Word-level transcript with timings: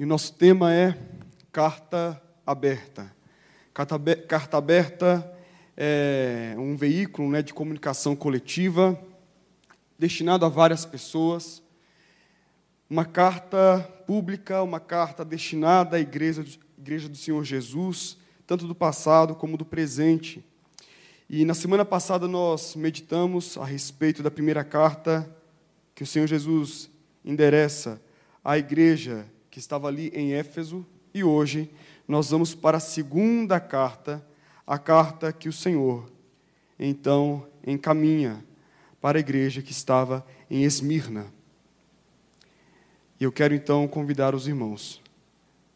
E 0.00 0.02
o 0.02 0.06
nosso 0.06 0.32
tema 0.32 0.72
é 0.72 0.96
Carta 1.52 2.18
Aberta. 2.46 3.14
Carta, 3.74 4.56
Aberta 4.56 5.38
é 5.76 6.54
um 6.56 6.74
veículo 6.74 7.28
né, 7.28 7.42
de 7.42 7.52
comunicação 7.52 8.16
coletiva 8.16 8.98
destinado 9.98 10.46
a 10.46 10.48
várias 10.48 10.86
pessoas. 10.86 11.62
Uma 12.88 13.04
carta 13.04 13.86
pública, 14.06 14.62
uma 14.62 14.80
carta 14.80 15.22
destinada 15.22 15.98
à 15.98 16.00
igreja, 16.00 16.46
igreja 16.78 17.06
do 17.06 17.16
Senhor 17.18 17.44
Jesus, 17.44 18.16
tanto 18.46 18.66
do 18.66 18.74
passado 18.74 19.34
como 19.34 19.58
do 19.58 19.66
presente. 19.66 20.42
E 21.28 21.44
na 21.44 21.52
semana 21.52 21.84
passada 21.84 22.26
nós 22.26 22.74
meditamos 22.74 23.58
a 23.58 23.66
respeito 23.66 24.22
da 24.22 24.30
primeira 24.30 24.64
carta 24.64 25.30
que 25.94 26.04
o 26.04 26.06
Senhor 26.06 26.26
Jesus 26.26 26.88
endereça 27.22 28.00
à 28.42 28.56
igreja 28.56 29.26
que 29.50 29.58
estava 29.58 29.88
ali 29.88 30.08
em 30.14 30.32
Éfeso, 30.32 30.86
e 31.12 31.24
hoje 31.24 31.70
nós 32.06 32.30
vamos 32.30 32.54
para 32.54 32.76
a 32.76 32.80
segunda 32.80 33.58
carta, 33.58 34.24
a 34.66 34.78
carta 34.78 35.32
que 35.32 35.48
o 35.48 35.52
Senhor 35.52 36.10
então 36.78 37.46
encaminha 37.66 38.44
para 39.00 39.18
a 39.18 39.20
igreja 39.20 39.60
que 39.60 39.72
estava 39.72 40.24
em 40.48 40.62
Esmirna. 40.62 41.26
E 43.18 43.24
eu 43.24 43.32
quero 43.32 43.54
então 43.54 43.86
convidar 43.86 44.34
os 44.34 44.46
irmãos. 44.48 45.02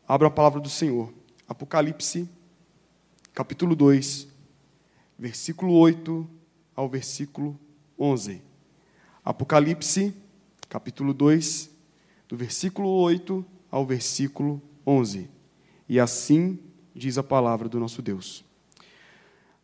Abra 0.08 0.28
a 0.28 0.30
palavra 0.30 0.60
do 0.60 0.68
Senhor. 0.70 1.12
Apocalipse, 1.46 2.28
capítulo 3.34 3.76
2, 3.76 4.28
versículo 5.18 5.74
8 5.74 6.28
ao 6.74 6.88
versículo 6.88 7.58
11. 7.98 8.40
Apocalipse, 9.22 10.14
capítulo 10.68 11.12
2, 11.12 11.70
do 12.28 12.36
versículo 12.36 12.88
8 12.88 13.44
ao 13.74 13.84
versículo 13.84 14.62
11. 14.86 15.28
E 15.88 15.98
assim 15.98 16.60
diz 16.94 17.18
a 17.18 17.24
palavra 17.24 17.68
do 17.68 17.80
nosso 17.80 18.00
Deus. 18.00 18.44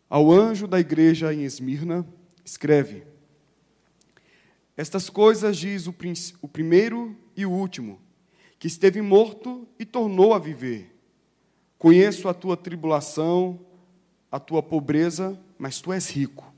Ao 0.08 0.32
anjo 0.32 0.66
da 0.66 0.80
igreja 0.80 1.32
em 1.32 1.44
Esmirna, 1.44 2.04
escreve: 2.44 3.04
Estas 4.76 5.08
coisas 5.08 5.56
diz 5.56 5.86
o, 5.86 5.94
o 6.42 6.48
primeiro 6.48 7.16
e 7.36 7.46
o 7.46 7.52
último, 7.52 8.00
que 8.58 8.66
esteve 8.66 9.00
morto 9.00 9.64
e 9.78 9.84
tornou 9.84 10.34
a 10.34 10.40
viver. 10.40 10.92
Conheço 11.78 12.28
a 12.28 12.34
tua 12.34 12.56
tribulação, 12.56 13.60
a 14.28 14.40
tua 14.40 14.60
pobreza, 14.60 15.40
mas 15.56 15.80
tu 15.80 15.92
és 15.92 16.10
rico. 16.10 16.52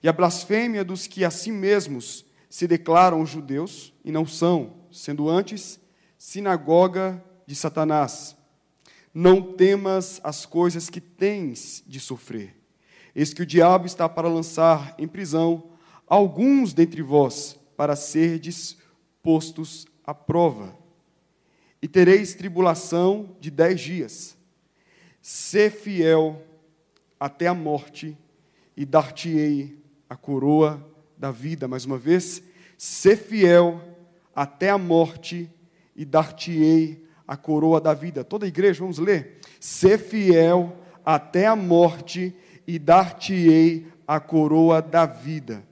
E 0.00 0.08
a 0.08 0.12
blasfêmia 0.12 0.84
dos 0.84 1.08
que 1.08 1.24
a 1.24 1.32
si 1.32 1.50
mesmos 1.50 2.24
se 2.48 2.68
declaram 2.68 3.26
judeus 3.26 3.92
e 4.04 4.12
não 4.12 4.24
são, 4.24 4.74
sendo 4.92 5.28
antes 5.28 5.80
sinagoga 6.18 7.24
de 7.46 7.54
Satanás. 7.54 8.36
Não 9.14 9.40
temas 9.40 10.20
as 10.22 10.44
coisas 10.44 10.90
que 10.90 11.00
tens 11.00 11.82
de 11.86 12.00
sofrer. 12.00 12.54
Eis 13.14 13.32
que 13.32 13.42
o 13.42 13.46
diabo 13.46 13.86
está 13.86 14.08
para 14.08 14.28
lançar 14.28 14.94
em 14.98 15.08
prisão 15.08 15.70
alguns 16.06 16.72
dentre 16.72 17.02
vós, 17.02 17.58
para 17.76 17.94
serdes 17.96 18.76
postos 19.22 19.86
à 20.04 20.14
prova. 20.14 20.76
E 21.80 21.86
tereis 21.86 22.34
tribulação 22.34 23.36
de 23.40 23.50
dez 23.50 23.80
dias. 23.80 24.36
Sê 25.22 25.70
fiel 25.70 26.42
até 27.20 27.46
a 27.46 27.54
morte, 27.54 28.16
e 28.76 28.84
dar-te-ei 28.84 29.76
a 30.08 30.16
coroa 30.16 30.80
da 31.16 31.32
vida. 31.32 31.66
Mais 31.66 31.84
uma 31.84 31.98
vez, 31.98 32.40
sê 32.76 33.16
fiel 33.16 33.82
até 34.34 34.70
a 34.70 34.78
morte, 34.78 35.50
e 35.98 36.04
dar-te-ei 36.04 37.04
a 37.26 37.36
coroa 37.36 37.80
da 37.80 37.92
vida. 37.92 38.22
Toda 38.22 38.46
a 38.46 38.48
igreja, 38.48 38.80
vamos 38.80 38.98
ler? 38.98 39.40
Ser 39.58 39.98
fiel 39.98 40.74
até 41.04 41.46
a 41.46 41.56
morte 41.56 42.32
e 42.64 42.78
dar-te-ei 42.78 43.88
a 44.06 44.20
coroa 44.20 44.80
da 44.80 45.04
vida. 45.04 45.66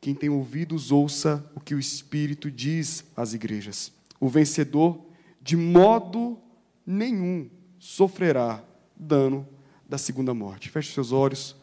Quem 0.00 0.14
tem 0.14 0.30
ouvidos, 0.30 0.92
ouça 0.92 1.44
o 1.56 1.60
que 1.60 1.74
o 1.74 1.78
Espírito 1.78 2.50
diz 2.50 3.04
às 3.16 3.34
igrejas. 3.34 3.92
O 4.20 4.28
vencedor, 4.28 5.04
de 5.42 5.56
modo 5.56 6.38
nenhum, 6.86 7.50
sofrerá 7.78 8.62
dano 8.94 9.46
da 9.88 9.98
segunda 9.98 10.32
morte. 10.32 10.70
Feche 10.70 10.92
seus 10.92 11.10
olhos, 11.10 11.56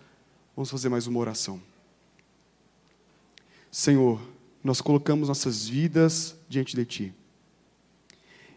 vamos 0.53 0.69
fazer 0.69 0.89
mais 0.89 1.07
uma 1.07 1.19
oração. 1.19 1.61
Senhor, 3.71 4.19
nós 4.61 4.81
colocamos 4.81 5.29
nossas 5.29 5.67
vidas 5.67 6.35
diante 6.49 6.75
de 6.75 6.85
Ti. 6.85 7.20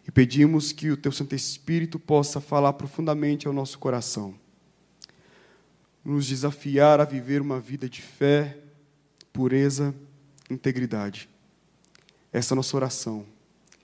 E 0.07 0.11
pedimos 0.11 0.71
que 0.71 0.91
o 0.91 0.97
Teu 0.97 1.11
Santo 1.11 1.33
Espírito 1.33 1.97
possa 1.97 2.39
falar 2.39 2.73
profundamente 2.73 3.47
ao 3.47 3.53
nosso 3.53 3.79
coração, 3.79 4.35
nos 6.03 6.27
desafiar 6.27 6.99
a 6.99 7.05
viver 7.05 7.41
uma 7.41 7.59
vida 7.59 7.89
de 7.89 8.01
fé, 8.01 8.57
pureza, 9.33 9.95
integridade. 10.49 11.27
Essa 12.31 12.53
é 12.53 12.55
a 12.55 12.57
nossa 12.57 12.75
oração, 12.75 13.25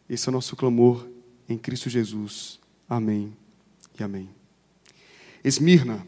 esse 0.07 0.27
é 0.27 0.29
o 0.29 0.33
nosso 0.33 0.55
clamor 0.55 1.07
em 1.49 1.57
Cristo 1.57 1.89
Jesus. 1.89 2.59
Amém 2.87 3.35
e 3.99 4.03
amém. 4.03 4.29
Esmirna. 5.43 6.05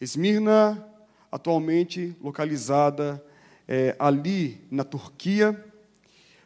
Esmirna, 0.00 0.82
atualmente 1.30 2.16
localizada 2.22 3.22
é, 3.68 3.94
ali 3.98 4.66
na 4.70 4.82
Turquia, 4.82 5.62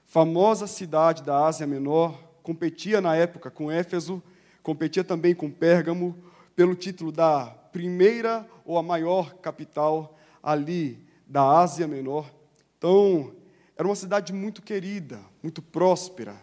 famosa 0.06 0.67
cidade 0.67 1.23
da 1.23 1.47
Ásia 1.47 1.67
Menor, 1.67 2.21
competia 2.44 3.00
na 3.00 3.16
época 3.16 3.50
com 3.50 3.72
Éfeso, 3.72 4.22
competia 4.62 5.03
também 5.03 5.34
com 5.34 5.50
Pérgamo, 5.50 6.15
pelo 6.55 6.75
título 6.75 7.10
da 7.10 7.47
primeira 7.72 8.47
ou 8.66 8.77
a 8.77 8.82
maior 8.82 9.34
capital 9.37 10.16
ali 10.43 10.99
da 11.27 11.43
Ásia 11.59 11.88
Menor. 11.88 12.31
Então, 12.77 13.34
era 13.77 13.88
uma 13.88 13.97
cidade 13.97 14.31
muito 14.31 14.60
querida, 14.60 15.19
muito 15.43 15.62
próspera, 15.62 16.37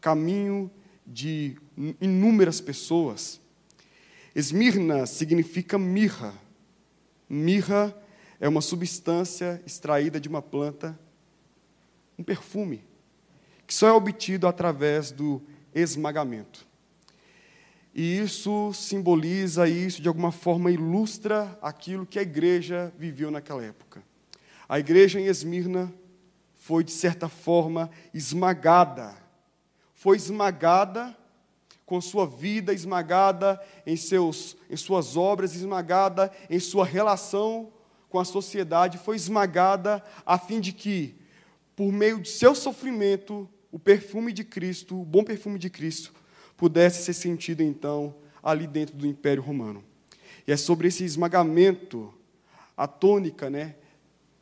caminho 0.00 0.70
de 1.04 1.56
inúmeras 2.00 2.60
pessoas. 2.60 3.40
Esmirna 4.36 5.06
significa 5.06 5.76
mirra. 5.76 6.32
Mirra 7.28 7.92
é 8.38 8.48
uma 8.48 8.60
substância 8.60 9.60
extraída 9.66 10.20
de 10.20 10.28
uma 10.28 10.40
planta, 10.40 10.96
um 12.16 12.22
perfume 12.22 12.91
que 13.72 13.76
só 13.76 13.88
é 13.88 13.92
obtido 13.92 14.46
através 14.46 15.10
do 15.10 15.40
esmagamento. 15.74 16.66
E 17.94 18.18
isso 18.18 18.70
simboliza, 18.74 19.66
isso 19.66 20.02
de 20.02 20.08
alguma 20.08 20.30
forma 20.30 20.70
ilustra 20.70 21.58
aquilo 21.62 22.04
que 22.04 22.18
a 22.18 22.22
igreja 22.22 22.92
viveu 22.98 23.30
naquela 23.30 23.64
época. 23.64 24.02
A 24.68 24.78
igreja 24.78 25.18
em 25.18 25.24
Esmirna 25.24 25.90
foi, 26.54 26.84
de 26.84 26.92
certa 26.92 27.30
forma, 27.30 27.90
esmagada. 28.12 29.16
Foi 29.94 30.18
esmagada 30.18 31.16
com 31.86 31.98
sua 31.98 32.26
vida, 32.26 32.74
esmagada 32.74 33.58
em, 33.86 33.96
seus, 33.96 34.54
em 34.68 34.76
suas 34.76 35.16
obras, 35.16 35.54
esmagada 35.54 36.30
em 36.50 36.60
sua 36.60 36.84
relação 36.84 37.72
com 38.10 38.20
a 38.20 38.24
sociedade, 38.26 38.98
foi 38.98 39.16
esmagada 39.16 40.04
a 40.26 40.36
fim 40.36 40.60
de 40.60 40.72
que, 40.72 41.16
por 41.74 41.90
meio 41.90 42.20
de 42.20 42.28
seu 42.28 42.54
sofrimento, 42.54 43.48
o 43.72 43.78
perfume 43.78 44.32
de 44.32 44.44
Cristo, 44.44 45.00
o 45.00 45.04
bom 45.04 45.24
perfume 45.24 45.58
de 45.58 45.70
Cristo, 45.70 46.12
pudesse 46.56 47.02
ser 47.02 47.14
sentido 47.14 47.62
então 47.62 48.14
ali 48.42 48.66
dentro 48.66 48.94
do 48.94 49.06
Império 49.06 49.42
Romano. 49.42 49.82
E 50.46 50.52
é 50.52 50.56
sobre 50.56 50.88
esse 50.88 51.04
esmagamento, 51.04 52.12
a 52.76 52.86
tônica, 52.86 53.48
né, 53.48 53.76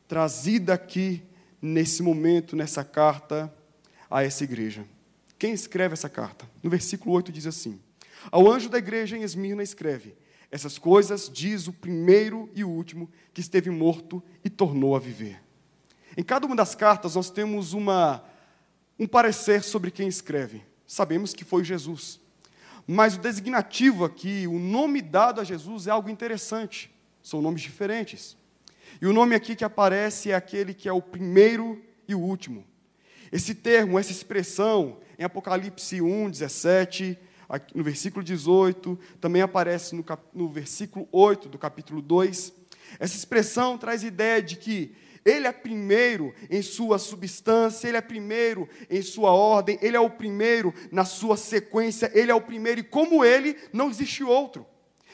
trazida 0.07 0.73
aqui 0.73 1.23
nesse 1.61 2.03
momento, 2.03 2.55
nessa 2.55 2.83
carta 2.83 3.53
a 4.09 4.21
essa 4.21 4.43
igreja. 4.43 4.85
Quem 5.39 5.53
escreve 5.53 5.93
essa 5.93 6.09
carta? 6.09 6.49
No 6.61 6.69
versículo 6.69 7.15
8 7.15 7.31
diz 7.31 7.47
assim: 7.47 7.79
Ao 8.29 8.51
anjo 8.51 8.67
da 8.69 8.77
igreja 8.77 9.17
em 9.17 9.23
Esmirna 9.23 9.63
escreve: 9.63 10.13
Essas 10.51 10.77
coisas 10.77 11.29
diz 11.31 11.67
o 11.67 11.73
primeiro 11.73 12.49
e 12.53 12.63
o 12.63 12.69
último 12.69 13.09
que 13.33 13.41
esteve 13.41 13.69
morto 13.69 14.21
e 14.43 14.49
tornou 14.49 14.95
a 14.95 14.99
viver. 14.99 15.41
Em 16.17 16.23
cada 16.23 16.45
uma 16.45 16.55
das 16.55 16.75
cartas 16.75 17.15
nós 17.15 17.29
temos 17.29 17.71
uma 17.71 18.23
um 18.99 19.07
parecer 19.07 19.63
sobre 19.63 19.91
quem 19.91 20.07
escreve. 20.07 20.63
Sabemos 20.85 21.33
que 21.33 21.43
foi 21.43 21.63
Jesus. 21.63 22.19
Mas 22.87 23.15
o 23.15 23.19
designativo 23.19 24.03
aqui, 24.03 24.47
o 24.47 24.59
nome 24.59 25.01
dado 25.01 25.39
a 25.39 25.43
Jesus 25.43 25.87
é 25.87 25.91
algo 25.91 26.09
interessante. 26.09 26.91
São 27.21 27.41
nomes 27.41 27.61
diferentes. 27.61 28.35
E 29.01 29.05
o 29.05 29.13
nome 29.13 29.35
aqui 29.35 29.55
que 29.55 29.63
aparece 29.63 30.31
é 30.31 30.35
aquele 30.35 30.73
que 30.73 30.89
é 30.89 30.93
o 30.93 31.01
primeiro 31.01 31.81
e 32.07 32.15
o 32.15 32.19
último. 32.19 32.65
Esse 33.31 33.55
termo, 33.55 33.97
essa 33.97 34.11
expressão, 34.11 34.97
em 35.17 35.23
Apocalipse 35.23 36.01
1, 36.01 36.29
17, 36.29 37.17
no 37.73 37.83
versículo 37.83 38.23
18, 38.23 38.99
também 39.19 39.41
aparece 39.41 39.95
no, 39.95 40.03
cap, 40.03 40.23
no 40.33 40.49
versículo 40.49 41.07
8 41.11 41.47
do 41.47 41.57
capítulo 41.57 42.01
2. 42.01 42.53
Essa 42.99 43.15
expressão 43.15 43.77
traz 43.77 44.03
ideia 44.03 44.41
de 44.41 44.57
que 44.57 44.93
Ele 45.23 45.47
é 45.47 45.51
primeiro 45.51 46.33
em 46.49 46.61
sua 46.61 46.97
substância, 46.97 47.87
ele 47.87 47.97
é 47.97 48.01
primeiro 48.01 48.67
em 48.89 49.01
sua 49.01 49.31
ordem, 49.31 49.77
ele 49.81 49.95
é 49.95 49.99
o 49.99 50.09
primeiro 50.09 50.73
na 50.91 51.05
sua 51.05 51.37
sequência, 51.37 52.11
ele 52.13 52.31
é 52.31 52.35
o 52.35 52.41
primeiro 52.41 52.79
e 52.79 52.83
como 52.83 53.23
ele 53.23 53.55
não 53.71 53.89
existe 53.89 54.23
outro. 54.23 54.65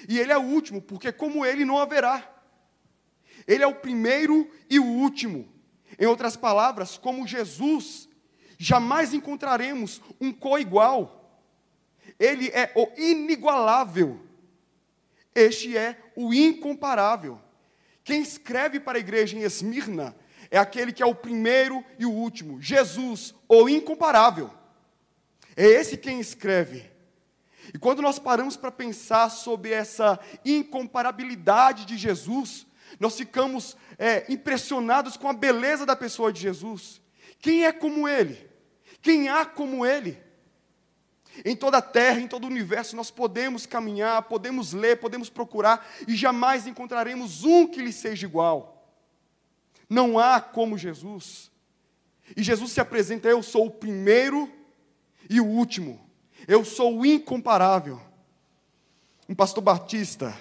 E 0.08 0.18
ele 0.20 0.32
é 0.32 0.38
o 0.38 0.44
último, 0.44 0.82
porque 0.82 1.12
como 1.12 1.46
ele 1.46 1.66
não 1.66 1.78
haverá. 1.78 2.36
Ele 3.46 3.64
é 3.64 3.68
o 3.68 3.76
primeiro 3.76 4.50
e 4.70 4.80
o 4.80 4.86
último. 4.86 5.48
Em 6.00 6.06
outras 6.06 6.38
palavras, 6.38 6.98
como 6.98 7.28
Jesus, 7.28 8.08
jamais 8.58 9.14
encontraremos 9.14 10.02
um 10.22 10.32
co-igual. 10.32 11.42
Ele 12.20 12.48
é 12.50 12.72
o 12.76 12.88
inigualável. 12.98 14.20
Este 15.36 15.78
é 15.78 15.98
o 16.16 16.34
incomparável. 16.34 17.40
Quem 18.08 18.22
escreve 18.22 18.80
para 18.80 18.98
a 18.98 19.02
igreja 19.02 19.36
em 19.36 19.42
Esmirna 19.42 20.16
é 20.50 20.58
aquele 20.58 20.94
que 20.94 21.04
é 21.04 21.06
o 21.06 21.14
primeiro 21.14 21.84
e 22.00 22.06
o 22.06 22.10
último, 22.10 22.62
Jesus, 22.62 23.36
o 23.50 23.68
incomparável. 23.68 24.50
É 25.58 25.66
esse 25.66 25.98
quem 25.98 26.18
escreve. 26.18 26.90
E 27.74 27.78
quando 27.78 28.02
nós 28.02 28.18
paramos 28.18 28.56
para 28.56 28.72
pensar 28.72 29.30
sobre 29.30 29.74
essa 29.74 30.18
incomparabilidade 30.46 31.84
de 31.84 31.98
Jesus, 31.98 32.66
nós 32.98 33.18
ficamos 33.18 33.76
é, 34.00 34.24
impressionados 34.32 35.18
com 35.18 35.28
a 35.28 35.34
beleza 35.34 35.86
da 35.86 35.94
pessoa 35.94 36.32
de 36.32 36.40
Jesus. 36.40 37.02
Quem 37.42 37.66
é 37.66 37.74
como 37.74 38.08
Ele? 38.08 38.50
Quem 39.02 39.28
há 39.28 39.46
como 39.46 39.86
Ele? 39.86 40.18
Em 41.46 41.56
toda 41.56 41.78
a 41.78 41.82
terra, 41.82 42.20
em 42.20 42.28
todo 42.28 42.46
o 42.46 42.48
universo, 42.48 42.96
nós 42.96 43.12
podemos 43.12 43.66
caminhar, 43.66 44.24
podemos 44.24 44.74
ler, 44.74 45.00
podemos 45.00 45.30
procurar 45.30 45.88
e 46.08 46.16
jamais 46.16 46.66
encontraremos 46.66 47.44
um 47.44 47.68
que 47.68 47.82
lhe 47.82 47.94
seja 47.94 48.26
igual. 48.26 48.92
Não 49.90 50.20
há 50.20 50.42
como 50.42 50.78
Jesus. 50.78 51.52
E 52.36 52.44
Jesus 52.44 52.72
se 52.72 52.82
apresenta: 52.82 53.28
Eu 53.28 53.42
sou 53.42 53.68
o 53.68 53.72
primeiro 53.72 54.52
e 55.30 55.40
o 55.40 55.46
último. 55.46 56.00
Eu 56.48 56.66
sou 56.66 57.00
o 57.00 57.06
incomparável. 57.06 58.02
Um 59.30 59.36
pastor 59.36 59.64
batista, 59.64 60.38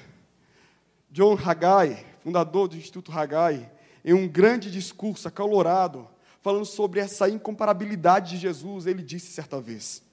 John 1.10 1.37
Haggai, 1.37 2.06
fundador 2.22 2.69
do 2.69 2.76
Instituto 2.76 3.10
Haggai, 3.10 3.70
em 4.04 4.12
um 4.12 4.28
grande 4.28 4.70
discurso 4.70 5.26
acalorado, 5.26 6.08
falando 6.40 6.64
sobre 6.64 7.00
essa 7.00 7.28
incomparabilidade 7.28 8.31
de 8.31 8.37
Jesus, 8.38 8.87
ele 8.87 9.02
disse 9.02 9.32
certa 9.32 9.60
vez: 9.60 10.06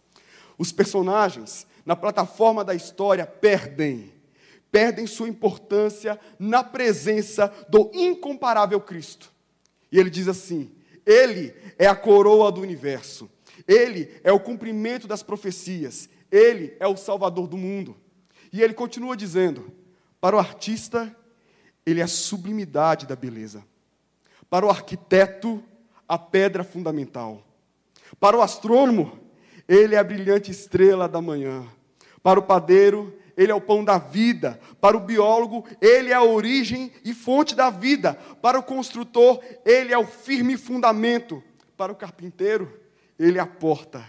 os 0.57 0.71
personagens 0.71 1.67
na 1.85 1.95
plataforma 1.95 2.63
da 2.63 2.73
história 2.73 3.25
perdem, 3.25 4.11
perdem 4.71 5.05
sua 5.05 5.27
importância 5.27 6.19
na 6.39 6.63
presença 6.63 7.53
do 7.69 7.91
incomparável 7.93 8.79
Cristo. 8.79 9.31
E 9.91 9.99
ele 9.99 10.09
diz 10.09 10.27
assim: 10.27 10.71
Ele 11.05 11.53
é 11.77 11.87
a 11.87 11.95
coroa 11.95 12.51
do 12.51 12.61
universo, 12.61 13.29
Ele 13.67 14.09
é 14.23 14.31
o 14.31 14.39
cumprimento 14.39 15.07
das 15.07 15.21
profecias, 15.21 16.09
Ele 16.31 16.75
é 16.79 16.87
o 16.87 16.97
Salvador 16.97 17.47
do 17.47 17.57
mundo. 17.57 17.95
E 18.53 18.61
ele 18.61 18.75
continua 18.75 19.17
dizendo: 19.17 19.73
para 20.21 20.35
o 20.35 20.39
artista, 20.39 21.13
ele 21.83 21.99
é 21.99 22.03
a 22.03 22.07
sublimidade 22.07 23.07
da 23.07 23.15
beleza. 23.15 23.65
Para 24.47 24.65
o 24.65 24.69
arquiteto, 24.69 25.61
a 26.07 26.19
pedra 26.19 26.63
fundamental. 26.63 27.43
Para 28.19 28.37
o 28.37 28.41
astrônomo, 28.41 29.19
ele 29.67 29.95
é 29.95 29.97
a 29.97 30.03
brilhante 30.03 30.51
estrela 30.51 31.07
da 31.07 31.21
manhã. 31.21 31.65
Para 32.21 32.39
o 32.39 32.43
padeiro, 32.43 33.13
ele 33.35 33.51
é 33.51 33.55
o 33.55 33.61
pão 33.61 33.83
da 33.83 33.97
vida. 33.97 34.59
Para 34.79 34.95
o 34.95 34.99
biólogo, 34.99 35.65
ele 35.81 36.11
é 36.11 36.13
a 36.13 36.23
origem 36.23 36.91
e 37.03 37.13
fonte 37.13 37.55
da 37.55 37.69
vida. 37.69 38.17
Para 38.41 38.59
o 38.59 38.63
construtor, 38.63 39.39
ele 39.65 39.93
é 39.93 39.97
o 39.97 40.05
firme 40.05 40.57
fundamento. 40.57 41.43
Para 41.75 41.91
o 41.91 41.95
carpinteiro, 41.95 42.71
ele 43.17 43.37
é 43.37 43.41
a 43.41 43.47
porta. 43.47 44.03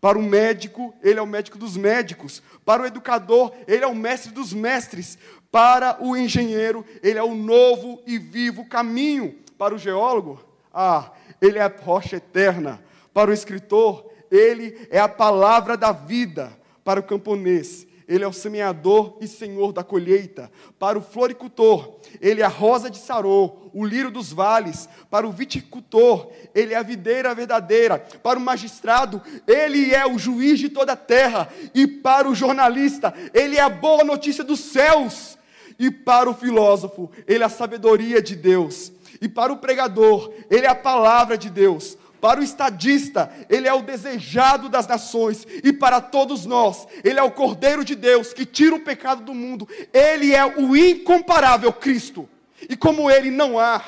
Para 0.00 0.18
o 0.18 0.22
médico, 0.22 0.94
ele 1.02 1.18
é 1.18 1.22
o 1.22 1.26
médico 1.26 1.58
dos 1.58 1.76
médicos. 1.76 2.42
Para 2.64 2.82
o 2.82 2.86
educador, 2.86 3.52
ele 3.66 3.84
é 3.84 3.86
o 3.86 3.94
mestre 3.94 4.32
dos 4.32 4.52
mestres. 4.52 5.18
Para 5.50 5.98
o 6.00 6.16
engenheiro, 6.16 6.84
ele 7.02 7.18
é 7.18 7.22
o 7.22 7.34
novo 7.34 8.00
e 8.06 8.18
vivo 8.18 8.68
caminho. 8.68 9.36
Para 9.56 9.74
o 9.74 9.78
geólogo, 9.78 10.40
ah, 10.72 11.10
ele 11.42 11.58
é 11.58 11.62
a 11.62 11.74
rocha 11.82 12.16
eterna. 12.16 12.80
Para 13.12 13.30
o 13.30 13.34
escritor, 13.34 14.07
ele 14.30 14.88
é 14.90 14.98
a 14.98 15.08
palavra 15.08 15.76
da 15.76 15.92
vida 15.92 16.52
para 16.84 17.00
o 17.00 17.02
camponês. 17.02 17.86
Ele 18.08 18.24
é 18.24 18.26
o 18.26 18.32
semeador 18.32 19.18
e 19.20 19.28
senhor 19.28 19.70
da 19.70 19.84
colheita. 19.84 20.50
Para 20.78 20.98
o 20.98 21.02
floricultor, 21.02 21.98
ele 22.22 22.40
é 22.40 22.44
a 22.44 22.48
rosa 22.48 22.88
de 22.88 22.96
Saron, 22.96 23.70
o 23.74 23.84
lírio 23.84 24.10
dos 24.10 24.32
vales. 24.32 24.88
Para 25.10 25.28
o 25.28 25.30
viticultor, 25.30 26.30
ele 26.54 26.72
é 26.72 26.78
a 26.78 26.82
videira 26.82 27.34
verdadeira. 27.34 27.98
Para 28.22 28.38
o 28.38 28.42
magistrado, 28.42 29.20
ele 29.46 29.94
é 29.94 30.06
o 30.06 30.18
juiz 30.18 30.58
de 30.58 30.70
toda 30.70 30.92
a 30.92 30.96
terra. 30.96 31.52
E 31.74 31.86
para 31.86 32.26
o 32.26 32.34
jornalista, 32.34 33.12
ele 33.34 33.58
é 33.58 33.60
a 33.60 33.68
boa 33.68 34.02
notícia 34.02 34.42
dos 34.42 34.60
céus. 34.60 35.36
E 35.78 35.90
para 35.90 36.30
o 36.30 36.34
filósofo, 36.34 37.10
ele 37.26 37.42
é 37.42 37.46
a 37.46 37.50
sabedoria 37.50 38.22
de 38.22 38.34
Deus. 38.34 38.90
E 39.20 39.28
para 39.28 39.52
o 39.52 39.58
pregador, 39.58 40.32
ele 40.50 40.64
é 40.64 40.70
a 40.70 40.74
palavra 40.74 41.36
de 41.36 41.50
Deus. 41.50 41.98
Para 42.20 42.40
o 42.40 42.42
estadista, 42.42 43.32
ele 43.48 43.68
é 43.68 43.72
o 43.72 43.82
desejado 43.82 44.68
das 44.68 44.86
nações, 44.86 45.46
e 45.62 45.72
para 45.72 46.00
todos 46.00 46.44
nós, 46.44 46.86
ele 47.04 47.18
é 47.18 47.22
o 47.22 47.30
Cordeiro 47.30 47.84
de 47.84 47.94
Deus 47.94 48.32
que 48.32 48.44
tira 48.44 48.74
o 48.74 48.80
pecado 48.80 49.22
do 49.22 49.34
mundo. 49.34 49.68
Ele 49.92 50.34
é 50.34 50.44
o 50.44 50.76
incomparável 50.76 51.72
Cristo. 51.72 52.28
E 52.68 52.76
como 52.76 53.10
ele 53.10 53.30
não 53.30 53.58
há, 53.58 53.84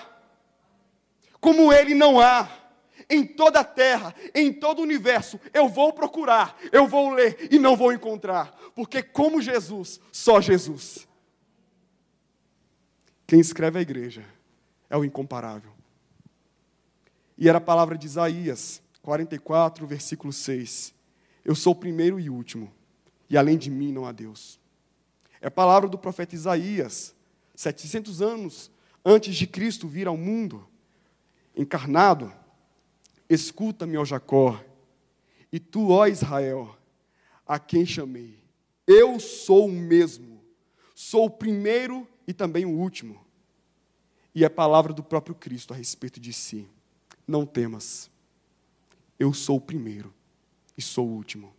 como 1.41 1.73
ele 1.73 1.94
não 1.94 2.21
há, 2.21 2.49
em 3.09 3.27
toda 3.27 3.61
a 3.61 3.65
terra, 3.65 4.15
em 4.33 4.53
todo 4.53 4.79
o 4.79 4.83
universo, 4.83 5.41
eu 5.53 5.69
vou 5.69 5.93
procurar, 5.93 6.56
eu 6.71 6.87
vou 6.87 7.11
ler 7.11 7.49
e 7.50 7.59
não 7.59 7.76
vou 7.76 7.93
encontrar, 7.93 8.56
porque 8.75 9.03
como 9.03 9.43
Jesus, 9.43 10.00
só 10.12 10.41
Jesus. 10.41 11.09
Quem 13.26 13.41
escreve 13.41 13.81
a 13.81 13.83
igreja 13.83 14.25
é 14.88 14.97
o 14.97 15.05
incomparável. 15.05 15.70
E 17.41 17.49
era 17.49 17.57
a 17.57 17.61
palavra 17.61 17.97
de 17.97 18.07
Isaías, 18.07 18.83
44, 19.01 19.87
versículo 19.87 20.31
6. 20.31 20.93
Eu 21.43 21.55
sou 21.55 21.73
o 21.73 21.77
primeiro 21.77 22.21
e 22.21 22.29
último, 22.29 22.71
e 23.31 23.39
além 23.39 23.57
de 23.57 23.71
mim 23.71 23.93
não 23.93 24.05
há 24.05 24.13
Deus. 24.13 24.61
É 25.41 25.47
a 25.47 25.51
palavra 25.51 25.89
do 25.89 25.97
profeta 25.97 26.35
Isaías, 26.35 27.15
700 27.55 28.21
anos 28.21 28.71
antes 29.03 29.35
de 29.35 29.47
Cristo 29.47 29.89
vir 29.89 30.07
ao 30.07 30.19
mundo, 30.19 30.69
encarnado. 31.57 32.31
Escuta-me, 33.27 33.97
ó 33.97 34.05
Jacó, 34.05 34.63
e 35.50 35.59
tu, 35.59 35.88
ó 35.88 36.07
Israel, 36.07 36.76
a 37.47 37.59
quem 37.59 37.87
chamei. 37.87 38.38
Eu 38.87 39.19
sou 39.19 39.64
o 39.64 39.73
mesmo, 39.73 40.43
sou 40.95 41.25
o 41.25 41.31
primeiro 41.31 42.07
e 42.26 42.35
também 42.35 42.67
o 42.67 42.79
último. 42.79 43.19
E 44.35 44.45
é 44.45 44.47
a 44.47 44.50
palavra 44.50 44.93
do 44.93 45.03
próprio 45.03 45.35
Cristo 45.35 45.73
a 45.73 45.76
respeito 45.76 46.21
de 46.21 46.35
si. 46.35 46.69
Não 47.31 47.47
temas. 47.47 48.11
Eu 49.17 49.33
sou 49.33 49.59
o 49.59 49.61
primeiro 49.61 50.13
e 50.77 50.83
sou 50.83 51.07
o 51.07 51.13
último. 51.13 51.55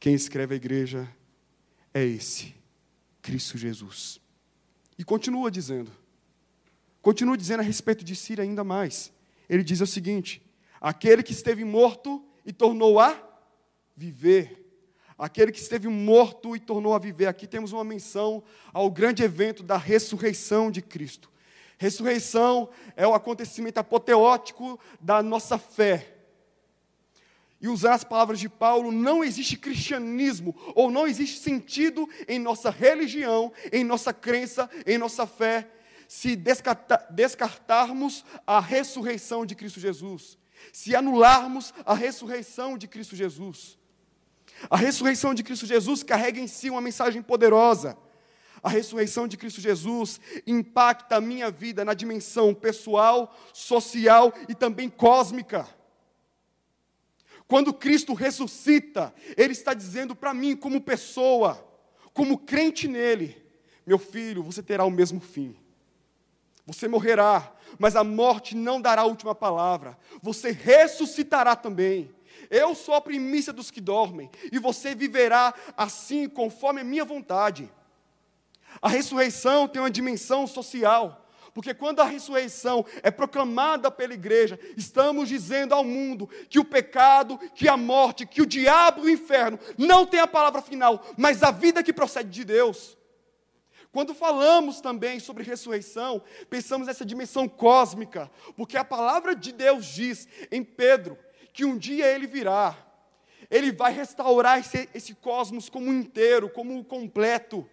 Quem 0.00 0.14
escreve 0.14 0.54
a 0.54 0.56
igreja 0.56 1.06
é 1.92 2.02
esse, 2.02 2.54
Cristo 3.20 3.58
Jesus. 3.58 4.18
E 4.96 5.04
continua 5.04 5.50
dizendo, 5.50 5.92
continua 7.02 7.36
dizendo 7.36 7.60
a 7.60 7.62
respeito 7.62 8.02
de 8.02 8.16
si 8.16 8.40
ainda 8.40 8.64
mais. 8.64 9.12
Ele 9.50 9.62
diz 9.62 9.82
o 9.82 9.86
seguinte: 9.86 10.40
aquele 10.80 11.22
que 11.22 11.32
esteve 11.32 11.62
morto 11.62 12.24
e 12.42 12.50
tornou 12.50 12.98
a 12.98 13.22
viver. 13.94 14.64
Aquele 15.18 15.52
que 15.52 15.60
esteve 15.60 15.88
morto 15.88 16.56
e 16.56 16.58
tornou 16.58 16.94
a 16.94 16.98
viver. 16.98 17.26
Aqui 17.26 17.46
temos 17.46 17.70
uma 17.70 17.84
menção 17.84 18.42
ao 18.72 18.90
grande 18.90 19.22
evento 19.22 19.62
da 19.62 19.76
ressurreição 19.76 20.70
de 20.70 20.80
Cristo. 20.80 21.30
Ressurreição 21.78 22.70
é 22.96 23.06
o 23.06 23.14
acontecimento 23.14 23.78
apoteótico 23.78 24.80
da 25.00 25.22
nossa 25.22 25.58
fé. 25.58 26.14
E 27.60 27.68
usar 27.68 27.94
as 27.94 28.04
palavras 28.04 28.38
de 28.38 28.48
Paulo, 28.48 28.92
não 28.92 29.24
existe 29.24 29.56
cristianismo, 29.56 30.54
ou 30.74 30.90
não 30.90 31.06
existe 31.06 31.40
sentido 31.40 32.08
em 32.28 32.38
nossa 32.38 32.70
religião, 32.70 33.52
em 33.72 33.82
nossa 33.82 34.12
crença, 34.12 34.70
em 34.86 34.98
nossa 34.98 35.26
fé, 35.26 35.68
se 36.08 36.36
descartarmos 37.10 38.24
a 38.46 38.60
ressurreição 38.60 39.44
de 39.44 39.54
Cristo 39.54 39.80
Jesus, 39.80 40.38
se 40.72 40.94
anularmos 40.94 41.74
a 41.84 41.94
ressurreição 41.94 42.78
de 42.78 42.86
Cristo 42.86 43.16
Jesus. 43.16 43.78
A 44.70 44.76
ressurreição 44.76 45.34
de 45.34 45.42
Cristo 45.42 45.66
Jesus 45.66 46.02
carrega 46.02 46.40
em 46.40 46.46
si 46.46 46.70
uma 46.70 46.80
mensagem 46.80 47.20
poderosa 47.20 47.98
a 48.66 48.68
ressurreição 48.68 49.28
de 49.28 49.36
Cristo 49.36 49.60
Jesus 49.60 50.20
impacta 50.44 51.14
a 51.14 51.20
minha 51.20 51.52
vida 51.52 51.84
na 51.84 51.94
dimensão 51.94 52.52
pessoal, 52.52 53.32
social 53.52 54.32
e 54.48 54.56
também 54.56 54.90
cósmica. 54.90 55.68
Quando 57.46 57.72
Cristo 57.72 58.12
ressuscita, 58.12 59.14
Ele 59.36 59.52
está 59.52 59.72
dizendo 59.72 60.16
para 60.16 60.34
mim, 60.34 60.56
como 60.56 60.80
pessoa, 60.80 61.64
como 62.12 62.38
crente 62.38 62.88
nele, 62.88 63.40
meu 63.86 64.00
filho, 64.00 64.42
você 64.42 64.64
terá 64.64 64.84
o 64.84 64.90
mesmo 64.90 65.20
fim. 65.20 65.56
Você 66.66 66.88
morrerá, 66.88 67.54
mas 67.78 67.94
a 67.94 68.02
morte 68.02 68.56
não 68.56 68.80
dará 68.80 69.02
a 69.02 69.06
última 69.06 69.32
palavra. 69.32 69.96
Você 70.20 70.50
ressuscitará 70.50 71.54
também. 71.54 72.12
Eu 72.50 72.74
sou 72.74 72.96
a 72.96 73.00
primícia 73.00 73.52
dos 73.52 73.70
que 73.70 73.80
dormem, 73.80 74.28
e 74.50 74.58
você 74.58 74.92
viverá 74.92 75.54
assim 75.76 76.28
conforme 76.28 76.80
a 76.80 76.84
minha 76.84 77.04
vontade. 77.04 77.70
A 78.80 78.88
ressurreição 78.88 79.68
tem 79.68 79.80
uma 79.80 79.90
dimensão 79.90 80.46
social. 80.46 81.22
Porque 81.56 81.72
quando 81.72 82.00
a 82.00 82.04
ressurreição 82.04 82.84
é 83.02 83.10
proclamada 83.10 83.90
pela 83.90 84.12
igreja, 84.12 84.60
estamos 84.76 85.26
dizendo 85.26 85.74
ao 85.74 85.82
mundo 85.82 86.28
que 86.50 86.58
o 86.58 86.64
pecado, 86.64 87.38
que 87.54 87.66
a 87.66 87.78
morte, 87.78 88.26
que 88.26 88.42
o 88.42 88.46
diabo 88.46 89.00
e 89.00 89.04
o 89.06 89.14
inferno 89.14 89.58
não 89.78 90.04
tem 90.04 90.20
a 90.20 90.26
palavra 90.26 90.60
final, 90.60 91.02
mas 91.16 91.42
a 91.42 91.50
vida 91.50 91.82
que 91.82 91.94
procede 91.94 92.28
de 92.28 92.44
Deus. 92.44 92.98
Quando 93.90 94.14
falamos 94.14 94.82
também 94.82 95.18
sobre 95.18 95.42
ressurreição, 95.42 96.22
pensamos 96.50 96.88
nessa 96.88 97.06
dimensão 97.06 97.48
cósmica, 97.48 98.30
porque 98.54 98.76
a 98.76 98.84
palavra 98.84 99.34
de 99.34 99.50
Deus 99.50 99.86
diz 99.86 100.28
em 100.52 100.62
Pedro 100.62 101.16
que 101.54 101.64
um 101.64 101.78
dia 101.78 102.06
ele 102.06 102.26
virá, 102.26 102.76
ele 103.50 103.72
vai 103.72 103.94
restaurar 103.94 104.58
esse, 104.58 104.90
esse 104.92 105.14
cosmos 105.14 105.70
como 105.70 105.90
inteiro, 105.90 106.50
como 106.50 106.84
completo. 106.84 107.66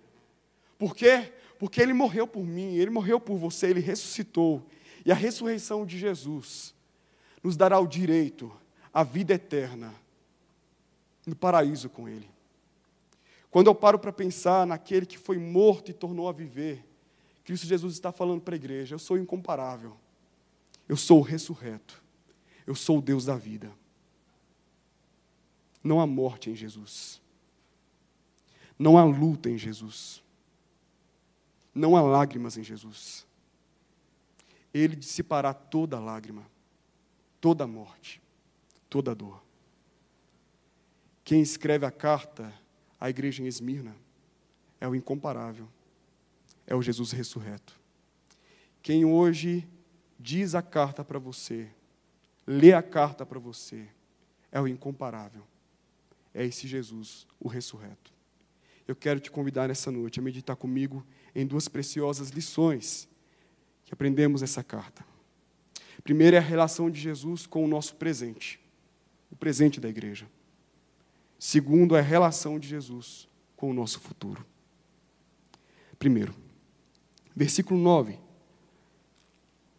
Por 0.84 0.94
quê? 0.94 1.32
Porque 1.58 1.82
ele 1.82 1.94
morreu 1.94 2.28
por 2.28 2.44
mim, 2.44 2.76
ele 2.76 2.92
morreu 2.92 3.18
por 3.18 3.38
você, 3.38 3.68
ele 3.68 3.80
ressuscitou. 3.80 4.68
E 5.06 5.14
a 5.14 5.16
ressurreição 5.16 5.86
de 5.86 5.98
Jesus 5.98 6.76
nos 7.42 7.56
dará 7.56 7.80
o 7.80 7.88
direito 7.88 8.52
à 8.94 9.02
vida 9.02 9.34
eterna 9.34 9.96
no 11.26 11.38
paraíso 11.38 11.90
com 11.90 12.10
ele. 12.10 12.30
Quando 13.50 13.68
eu 13.68 13.76
paro 13.76 13.98
para 13.98 14.12
pensar 14.12 14.68
naquele 14.68 15.06
que 15.06 15.18
foi 15.18 15.38
morto 15.38 15.90
e 15.90 15.94
tornou 15.94 16.28
a 16.28 16.34
viver, 16.34 16.86
Cristo 17.46 17.66
Jesus 17.66 17.94
está 17.94 18.12
falando 18.12 18.42
para 18.42 18.56
a 18.56 18.58
igreja: 18.58 18.96
eu 18.96 19.00
sou 19.00 19.18
incomparável, 19.18 19.96
eu 20.90 20.98
sou 20.98 21.20
o 21.20 21.24
ressurreto, 21.24 22.04
eu 22.68 22.76
sou 22.76 22.98
o 22.98 23.02
Deus 23.02 23.24
da 23.24 23.38
vida. 23.38 23.72
Não 25.82 26.02
há 26.02 26.06
morte 26.06 26.50
em 26.50 26.56
Jesus, 26.56 27.22
não 28.78 28.98
há 28.98 29.06
luta 29.06 29.50
em 29.50 29.58
Jesus, 29.58 30.23
não 31.74 31.96
há 31.96 32.02
lágrimas 32.02 32.58
em 32.58 32.64
Jesus. 32.64 33.26
Ele 34.74 34.96
dissipará 34.96 35.54
toda 35.54 36.00
lágrima, 36.00 36.46
toda 37.40 37.68
morte, 37.68 38.22
toda 38.90 39.16
dor. 39.16 39.42
Quem 41.24 41.42
escreve 41.42 41.86
a 41.86 41.92
carta 41.92 42.54
a 43.04 43.10
igreja 43.10 43.44
em 43.44 43.48
Esmirna 43.48 43.94
é 44.80 44.88
o 44.88 44.96
incomparável, 44.96 45.68
é 46.66 46.74
o 46.74 46.82
Jesus 46.82 47.12
ressurreto. 47.12 47.78
Quem 48.82 49.04
hoje 49.04 49.68
diz 50.18 50.56
a 50.56 50.62
carta 50.62 51.04
para 51.04 51.20
você, 51.20 51.70
lê 52.48 52.72
a 52.72 52.82
carta 52.82 53.26
para 53.26 53.40
você, 53.40 53.90
é 54.50 54.62
o 54.62 54.70
incomparável, 54.70 55.44
é 56.34 56.46
esse 56.46 56.66
Jesus, 56.66 57.28
o 57.42 57.50
ressurreto. 57.50 58.14
Eu 58.88 58.96
quero 58.96 59.20
te 59.20 59.30
convidar 59.30 59.68
nessa 59.68 59.92
noite 59.92 60.22
a 60.22 60.24
meditar 60.24 60.56
comigo 60.56 61.06
em 61.36 61.46
duas 61.46 61.68
preciosas 61.68 62.30
lições 62.30 63.08
que 63.86 63.94
aprendemos 63.94 64.42
nessa 64.42 64.64
carta. 64.64 65.06
Primeiro 66.04 66.36
é 66.36 66.40
a 66.40 66.42
relação 66.42 66.90
de 66.90 67.00
Jesus 67.00 67.46
com 67.46 67.64
o 67.64 67.68
nosso 67.68 67.96
presente, 67.96 68.60
o 69.32 69.36
presente 69.36 69.80
da 69.80 69.90
igreja. 69.90 70.28
Segundo, 71.40 71.96
é 71.96 72.00
a 72.00 72.04
relação 72.04 72.60
de 72.60 72.68
Jesus 72.68 73.28
com 73.56 73.70
o 73.70 73.74
nosso 73.74 74.00
futuro. 74.00 74.46
Primeiro, 75.98 76.36
versículo 77.36 77.80
9. 77.80 78.20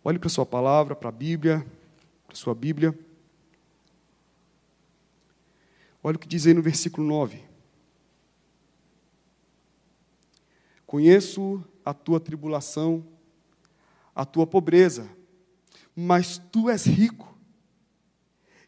Olhe 0.02 0.18
para 0.18 0.26
a 0.26 0.30
sua 0.30 0.46
palavra, 0.46 0.94
para 0.94 1.08
a 1.08 1.12
Bíblia, 1.12 1.64
para 2.26 2.34
a 2.34 2.36
sua 2.36 2.54
Bíblia. 2.54 2.98
Olha 6.02 6.16
o 6.16 6.18
que 6.18 6.28
diz 6.28 6.46
aí 6.46 6.52
no 6.52 6.60
versículo 6.60 7.06
9. 7.06 7.42
Conheço 10.86 11.64
a 11.84 11.92
tua 11.92 12.20
tribulação, 12.20 13.06
a 14.14 14.24
tua 14.24 14.46
pobreza, 14.46 15.08
mas 15.94 16.38
tu 16.38 16.68
és 16.70 16.84
rico 16.84 17.36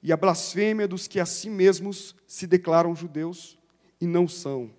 e 0.02 0.12
a 0.12 0.16
blasfêmia 0.16 0.86
dos 0.86 1.08
que 1.08 1.18
a 1.18 1.26
si 1.26 1.50
mesmos 1.50 2.14
se 2.26 2.46
declaram 2.46 2.94
judeus 2.94 3.58
e 4.00 4.06
não 4.06 4.28
são, 4.28 4.70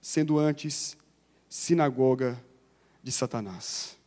sendo 0.00 0.38
antes 0.38 0.96
sinagoga 1.48 2.42
de 3.02 3.10
Satanás. 3.10 3.98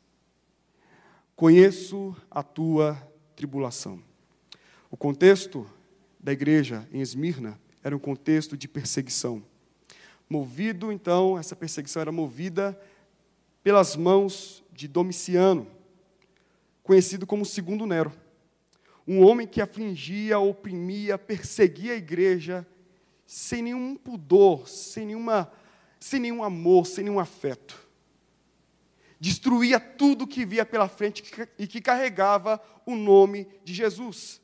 Conheço 1.35 2.15
a 2.29 2.43
tua 2.43 2.95
tribulação. 3.35 4.01
O 4.89 4.95
contexto 4.95 5.69
da 6.19 6.31
igreja 6.31 6.87
em 6.91 7.01
Esmirna 7.01 7.59
era 7.83 7.95
um 7.95 7.99
contexto 7.99 8.55
de 8.55 8.67
perseguição. 8.67 9.43
Movido, 10.29 10.91
então, 10.91 11.37
essa 11.37 11.55
perseguição 11.55 12.01
era 12.01 12.11
movida 12.11 12.79
pelas 13.63 13.95
mãos 13.95 14.63
de 14.71 14.87
Domiciano, 14.87 15.67
conhecido 16.81 17.25
como 17.27 17.45
Segundo 17.45 17.85
Nero 17.85 18.11
um 19.07 19.23
homem 19.23 19.45
que 19.45 19.61
afligia, 19.61 20.39
oprimia, 20.39 21.17
perseguia 21.17 21.93
a 21.93 21.97
igreja 21.97 22.65
sem 23.25 23.61
nenhum 23.61 23.95
pudor, 23.95 24.67
sem, 24.67 25.07
nenhuma, 25.07 25.51
sem 25.99 26.19
nenhum 26.19 26.43
amor, 26.43 26.85
sem 26.85 27.03
nenhum 27.03 27.19
afeto. 27.19 27.87
Destruía 29.19 29.79
tudo 29.79 30.27
que 30.27 30.45
via 30.45 30.65
pela 30.65 30.87
frente 30.87 31.23
e 31.57 31.67
que 31.67 31.81
carregava 31.81 32.61
o 32.85 32.95
nome 32.95 33.47
de 33.63 33.73
Jesus. 33.73 34.41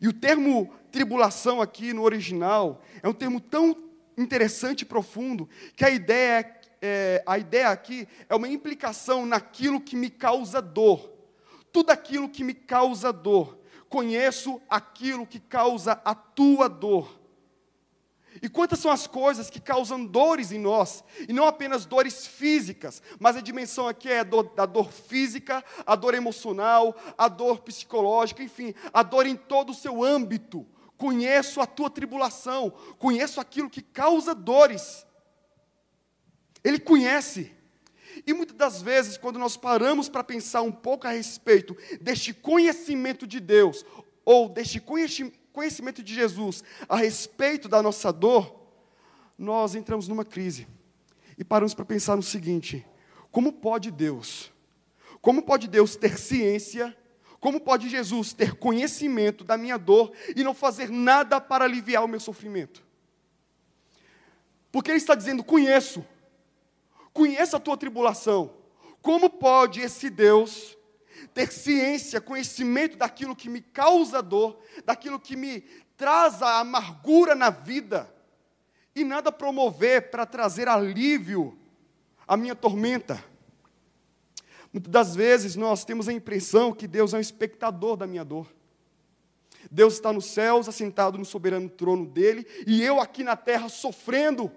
E 0.00 0.08
o 0.08 0.12
termo 0.12 0.72
tribulação 0.90 1.60
aqui 1.60 1.92
no 1.92 2.02
original 2.02 2.82
é 3.02 3.08
um 3.08 3.12
termo 3.12 3.40
tão 3.40 3.76
interessante 4.16 4.82
e 4.82 4.86
profundo 4.86 5.48
que 5.76 5.84
a 5.84 5.90
ideia, 5.90 6.40
é, 6.40 6.60
é 6.82 7.22
a 7.26 7.38
ideia 7.38 7.68
aqui 7.68 8.08
é 8.28 8.34
uma 8.34 8.48
implicação 8.48 9.26
naquilo 9.26 9.80
que 9.80 9.96
me 9.96 10.10
causa 10.10 10.60
dor 10.60 11.14
tudo 11.74 11.90
aquilo 11.90 12.28
que 12.28 12.44
me 12.44 12.54
causa 12.54 13.12
dor. 13.12 13.58
Conheço 13.88 14.62
aquilo 14.70 15.26
que 15.26 15.40
causa 15.40 16.00
a 16.04 16.14
tua 16.14 16.68
dor. 16.68 17.20
E 18.40 18.48
quantas 18.48 18.78
são 18.78 18.92
as 18.92 19.08
coisas 19.08 19.50
que 19.50 19.60
causam 19.60 20.06
dores 20.06 20.52
em 20.52 20.58
nós, 20.58 21.02
e 21.28 21.32
não 21.32 21.46
apenas 21.46 21.84
dores 21.84 22.26
físicas, 22.26 23.02
mas 23.18 23.36
a 23.36 23.40
dimensão 23.40 23.88
aqui 23.88 24.08
é 24.08 24.20
a 24.20 24.24
dor, 24.24 24.52
a 24.56 24.66
dor 24.66 24.92
física, 24.92 25.64
a 25.84 25.96
dor 25.96 26.14
emocional, 26.14 26.96
a 27.18 27.26
dor 27.26 27.60
psicológica, 27.60 28.42
enfim, 28.42 28.72
a 28.92 29.02
dor 29.02 29.26
em 29.26 29.34
todo 29.34 29.70
o 29.70 29.74
seu 29.74 30.04
âmbito. 30.04 30.64
Conheço 30.96 31.60
a 31.60 31.66
tua 31.66 31.90
tribulação, 31.90 32.70
conheço 32.98 33.40
aquilo 33.40 33.68
que 33.68 33.82
causa 33.82 34.34
dores. 34.34 35.06
Ele 36.62 36.78
conhece. 36.78 37.52
E 38.26 38.32
muitas 38.32 38.56
das 38.56 38.80
vezes, 38.80 39.16
quando 39.16 39.38
nós 39.38 39.56
paramos 39.56 40.08
para 40.08 40.22
pensar 40.22 40.62
um 40.62 40.70
pouco 40.72 41.06
a 41.06 41.10
respeito 41.10 41.76
deste 42.00 42.32
conhecimento 42.32 43.26
de 43.26 43.40
Deus, 43.40 43.84
ou 44.24 44.48
deste 44.48 44.80
conhecimento 44.80 46.02
de 46.02 46.14
Jesus 46.14 46.64
a 46.88 46.96
respeito 46.96 47.68
da 47.68 47.82
nossa 47.82 48.12
dor, 48.12 48.62
nós 49.36 49.74
entramos 49.74 50.08
numa 50.08 50.24
crise. 50.24 50.66
E 51.36 51.44
paramos 51.44 51.74
para 51.74 51.84
pensar 51.84 52.16
no 52.16 52.22
seguinte: 52.22 52.86
como 53.30 53.52
pode 53.52 53.90
Deus, 53.90 54.52
como 55.20 55.42
pode 55.42 55.68
Deus 55.68 55.96
ter 55.96 56.18
ciência, 56.18 56.96
como 57.44 57.60
pode 57.60 57.90
Jesus 57.90 58.32
ter 58.32 58.54
conhecimento 58.54 59.44
da 59.44 59.58
minha 59.58 59.76
dor 59.76 60.14
e 60.34 60.42
não 60.42 60.54
fazer 60.54 60.88
nada 60.88 61.38
para 61.38 61.66
aliviar 61.66 62.02
o 62.02 62.08
meu 62.08 62.18
sofrimento? 62.18 62.82
Porque 64.72 64.90
Ele 64.90 64.96
está 64.96 65.14
dizendo: 65.14 65.44
conheço, 65.44 66.02
conheça 67.12 67.58
a 67.58 67.60
tua 67.60 67.76
tribulação. 67.76 68.54
Como 69.02 69.28
pode 69.28 69.82
esse 69.82 70.08
Deus 70.08 70.74
ter 71.34 71.52
ciência, 71.52 72.18
conhecimento 72.18 72.96
daquilo 72.96 73.36
que 73.36 73.50
me 73.50 73.60
causa 73.60 74.22
dor, 74.22 74.58
daquilo 74.82 75.20
que 75.20 75.36
me 75.36 75.60
traz 75.98 76.40
a 76.40 76.60
amargura 76.60 77.34
na 77.34 77.50
vida, 77.50 78.10
e 78.96 79.04
nada 79.04 79.30
promover 79.30 80.10
para 80.10 80.24
trazer 80.24 80.66
alívio 80.66 81.58
à 82.26 82.38
minha 82.38 82.54
tormenta? 82.54 83.22
Muitas 84.74 84.90
das 84.90 85.14
vezes 85.14 85.54
nós 85.54 85.84
temos 85.84 86.08
a 86.08 86.12
impressão 86.12 86.72
que 86.72 86.88
Deus 86.88 87.14
é 87.14 87.18
um 87.18 87.20
espectador 87.20 87.96
da 87.96 88.08
minha 88.08 88.24
dor. 88.24 88.52
Deus 89.70 89.94
está 89.94 90.12
nos 90.12 90.26
céus, 90.26 90.68
assentado 90.68 91.16
no 91.16 91.24
soberano 91.24 91.68
trono 91.68 92.04
dele, 92.04 92.44
e 92.66 92.82
eu 92.82 93.00
aqui 93.00 93.22
na 93.22 93.36
terra 93.36 93.68
sofrendo, 93.68 94.50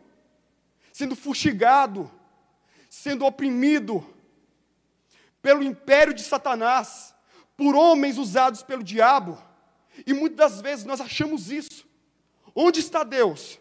sendo 0.91 1.15
fustigado, 1.15 2.11
sendo 2.89 3.25
oprimido 3.27 4.03
pelo 5.39 5.61
império 5.61 6.15
de 6.15 6.23
Satanás, 6.23 7.13
por 7.55 7.75
homens 7.75 8.17
usados 8.17 8.63
pelo 8.63 8.83
diabo. 8.83 9.37
E 10.03 10.13
muitas 10.13 10.53
das 10.53 10.61
vezes 10.61 10.83
nós 10.83 10.99
achamos 10.99 11.51
isso. 11.51 11.87
Onde 12.55 12.79
está 12.79 13.03
Deus? 13.03 13.59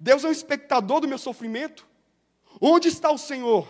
Deus 0.00 0.24
é 0.24 0.28
um 0.28 0.32
espectador 0.32 1.00
do 1.00 1.08
meu 1.08 1.18
sofrimento? 1.18 1.86
Onde 2.58 2.88
está 2.88 3.10
o 3.10 3.18
Senhor? 3.18 3.68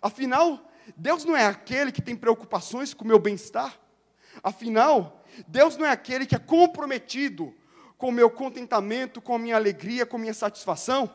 Afinal, 0.00 0.70
Deus 0.96 1.24
não 1.24 1.36
é 1.36 1.46
aquele 1.46 1.92
que 1.92 2.02
tem 2.02 2.16
preocupações 2.16 2.92
com 2.92 3.04
o 3.04 3.08
meu 3.08 3.18
bem-estar? 3.18 3.78
Afinal, 4.42 5.24
Deus 5.46 5.76
não 5.76 5.86
é 5.86 5.90
aquele 5.90 6.26
que 6.26 6.34
é 6.34 6.38
comprometido 6.38 7.54
com 7.96 8.08
o 8.08 8.12
meu 8.12 8.30
contentamento, 8.30 9.20
com 9.20 9.34
a 9.34 9.38
minha 9.38 9.56
alegria, 9.56 10.04
com 10.04 10.16
a 10.16 10.20
minha 10.20 10.34
satisfação? 10.34 11.10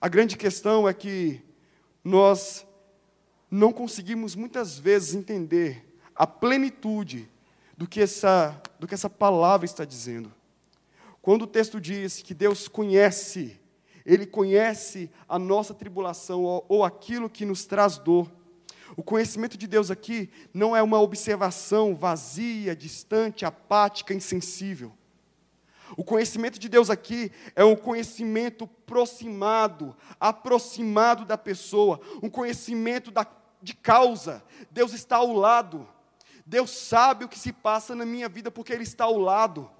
A 0.00 0.08
grande 0.08 0.36
questão 0.36 0.88
é 0.88 0.94
que 0.94 1.42
nós 2.02 2.66
não 3.50 3.72
conseguimos 3.72 4.34
muitas 4.34 4.78
vezes 4.78 5.14
entender 5.14 5.86
a 6.14 6.26
plenitude 6.26 7.30
do 7.76 7.86
que 7.86 8.00
essa, 8.00 8.60
do 8.78 8.86
que 8.86 8.94
essa 8.94 9.10
palavra 9.10 9.64
está 9.64 9.84
dizendo. 9.84 10.32
Quando 11.20 11.42
o 11.42 11.46
texto 11.46 11.80
diz 11.80 12.20
que 12.22 12.34
Deus 12.34 12.66
conhece, 12.66 13.60
Ele 14.04 14.26
conhece 14.26 15.10
a 15.28 15.38
nossa 15.38 15.74
tribulação 15.74 16.42
ou, 16.42 16.64
ou 16.68 16.84
aquilo 16.84 17.30
que 17.30 17.44
nos 17.44 17.64
traz 17.64 17.98
dor. 17.98 18.30
O 18.96 19.02
conhecimento 19.02 19.56
de 19.56 19.66
Deus 19.66 19.90
aqui 19.90 20.30
não 20.52 20.76
é 20.76 20.82
uma 20.82 21.00
observação 21.00 21.94
vazia, 21.94 22.76
distante, 22.76 23.44
apática, 23.44 24.12
insensível. 24.12 24.92
O 25.96 26.04
conhecimento 26.04 26.58
de 26.58 26.68
Deus 26.68 26.90
aqui 26.90 27.30
é 27.54 27.64
um 27.64 27.76
conhecimento 27.76 28.64
aproximado, 28.64 29.96
aproximado 30.18 31.24
da 31.24 31.36
pessoa, 31.36 32.00
um 32.22 32.30
conhecimento 32.30 33.10
da, 33.10 33.26
de 33.62 33.74
causa. 33.74 34.42
Deus 34.70 34.92
está 34.92 35.16
ao 35.16 35.32
lado. 35.32 35.88
Deus 36.44 36.70
sabe 36.70 37.24
o 37.24 37.28
que 37.28 37.38
se 37.38 37.52
passa 37.52 37.94
na 37.94 38.04
minha 38.04 38.28
vida 38.28 38.50
porque 38.50 38.72
Ele 38.72 38.82
está 38.82 39.04
ao 39.04 39.18
lado. 39.18 39.70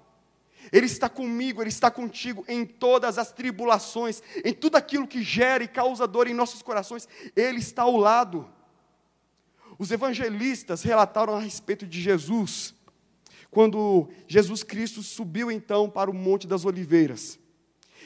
Ele 0.71 0.85
está 0.85 1.09
comigo, 1.09 1.61
Ele 1.61 1.69
está 1.69 1.91
contigo 1.91 2.45
em 2.47 2.65
todas 2.65 3.17
as 3.17 3.31
tribulações, 3.31 4.21
em 4.43 4.53
tudo 4.53 4.75
aquilo 4.75 5.07
que 5.07 5.21
gera 5.21 5.63
e 5.63 5.67
causa 5.67 6.07
dor 6.07 6.27
em 6.27 6.33
nossos 6.33 6.61
corações, 6.61 7.07
Ele 7.35 7.59
está 7.59 7.83
ao 7.83 7.97
lado. 7.97 8.47
Os 9.77 9.91
evangelistas 9.91 10.83
relataram 10.83 11.35
a 11.35 11.39
respeito 11.39 11.85
de 11.85 12.01
Jesus, 12.01 12.73
quando 13.49 14.09
Jesus 14.27 14.63
Cristo 14.63 15.03
subiu 15.03 15.51
então 15.51 15.89
para 15.89 16.09
o 16.09 16.13
Monte 16.13 16.47
das 16.47 16.65
Oliveiras. 16.65 17.39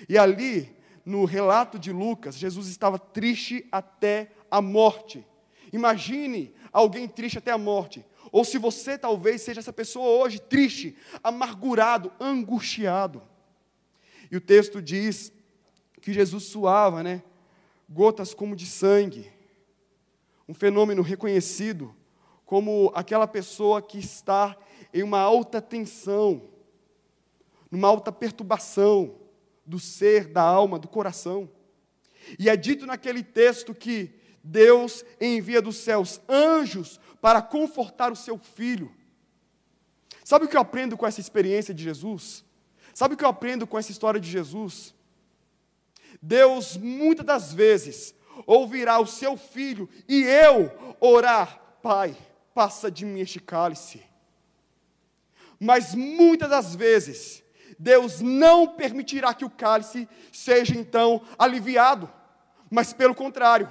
E 0.08 0.18
ali, 0.18 0.76
no 1.06 1.26
relato 1.26 1.80
de 1.80 1.92
Lucas, 1.92 2.38
Jesus 2.38 2.68
estava 2.68 3.00
triste 3.00 3.66
até 3.72 4.32
a 4.52 4.62
morte. 4.62 5.26
Imagine 5.72 6.54
alguém 6.72 7.08
triste 7.08 7.38
até 7.38 7.52
a 7.52 7.58
morte. 7.58 8.06
Ou 8.32 8.44
se 8.44 8.58
você 8.58 8.98
talvez 8.98 9.42
seja 9.42 9.60
essa 9.60 9.74
pessoa 9.74 10.24
hoje 10.24 10.40
triste, 10.40 10.96
amargurado, 11.24 12.12
angustiado. 12.20 13.22
E 14.32 14.38
o 14.38 14.42
texto 14.42 14.82
diz 14.82 15.32
que 16.02 16.14
Jesus 16.14 16.46
suava, 16.46 17.04
né? 17.04 17.24
Gotas 17.90 18.34
como 18.34 18.56
de 18.56 18.66
sangue. 18.66 19.32
Um 20.48 20.54
fenômeno 20.54 21.02
reconhecido 21.02 21.96
como 22.46 22.92
aquela 22.96 23.28
pessoa 23.28 23.82
que 23.82 24.00
está 24.00 24.56
em 24.94 25.04
uma 25.04 25.20
alta 25.20 25.62
tensão, 25.62 26.50
numa 27.70 27.90
alta 27.90 28.12
perturbação 28.12 29.16
do 29.66 29.80
ser, 29.80 30.28
da 30.28 30.42
alma, 30.42 30.80
do 30.80 30.88
coração. 30.88 31.50
E 32.40 32.50
é 32.50 32.56
dito 32.56 32.86
naquele 32.86 33.22
texto 33.22 33.76
que 33.76 34.14
Deus 34.42 35.04
envia 35.20 35.62
dos 35.62 35.76
céus 35.76 36.22
anjos 36.28 37.00
para 37.22 37.42
confortar 37.42 38.12
o 38.12 38.16
seu 38.16 38.38
filho. 38.38 38.92
Sabe 40.24 40.46
o 40.46 40.48
que 40.48 40.58
eu 40.58 40.62
aprendo 40.62 40.98
com 40.98 41.06
essa 41.08 41.22
experiência 41.22 41.74
de 41.74 41.84
Jesus? 41.84 42.44
Sabe 42.94 43.14
o 43.14 43.18
que 43.18 43.24
eu 43.24 43.30
aprendo 43.30 43.66
com 43.66 43.78
essa 43.78 43.92
história 43.92 44.20
de 44.20 44.30
Jesus? 44.30 44.94
Deus, 46.22 46.76
muitas 46.78 47.26
das 47.26 47.54
vezes, 47.54 48.14
ouvirá 48.46 49.00
o 49.00 49.08
seu 49.08 49.38
filho 49.38 49.90
e 50.08 50.24
eu 50.24 50.96
orar, 51.00 51.62
Pai, 51.82 52.18
passa 52.54 52.92
de 52.92 53.06
mim 53.06 53.20
este 53.20 53.40
cálice. 53.40 54.02
Mas 55.60 55.96
muitas 55.96 56.50
das 56.50 56.76
vezes, 56.76 57.44
Deus 57.80 58.20
não 58.20 58.68
permitirá 58.76 59.34
que 59.34 59.46
o 59.46 59.50
cálice 59.50 60.08
seja 60.32 60.76
então 60.76 61.22
aliviado, 61.38 62.12
mas 62.70 62.94
pelo 62.94 63.16
contrário, 63.16 63.70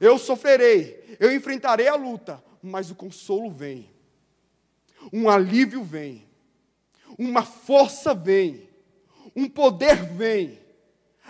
eu 0.00 0.18
sofrerei, 0.18 1.16
eu 1.18 1.34
enfrentarei 1.34 1.88
a 1.88 1.94
luta, 1.94 2.42
mas 2.62 2.90
o 2.90 2.94
consolo 2.94 3.50
vem, 3.50 3.90
um 5.12 5.28
alívio 5.28 5.82
vem, 5.82 6.26
uma 7.18 7.42
força 7.42 8.14
vem, 8.14 8.68
um 9.34 9.48
poder 9.48 9.96
vem. 10.04 10.58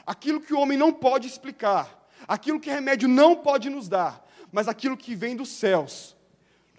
Aquilo 0.06 0.40
que 0.40 0.54
o 0.54 0.60
homem 0.60 0.78
não 0.78 0.92
pode 0.92 1.26
explicar, 1.26 2.08
aquilo 2.26 2.60
que 2.60 2.70
remédio 2.70 3.08
não 3.08 3.36
pode 3.36 3.68
nos 3.68 3.88
dar, 3.88 4.26
mas 4.50 4.68
aquilo 4.68 4.96
que 4.96 5.14
vem 5.14 5.36
dos 5.36 5.50
céus, 5.50 6.16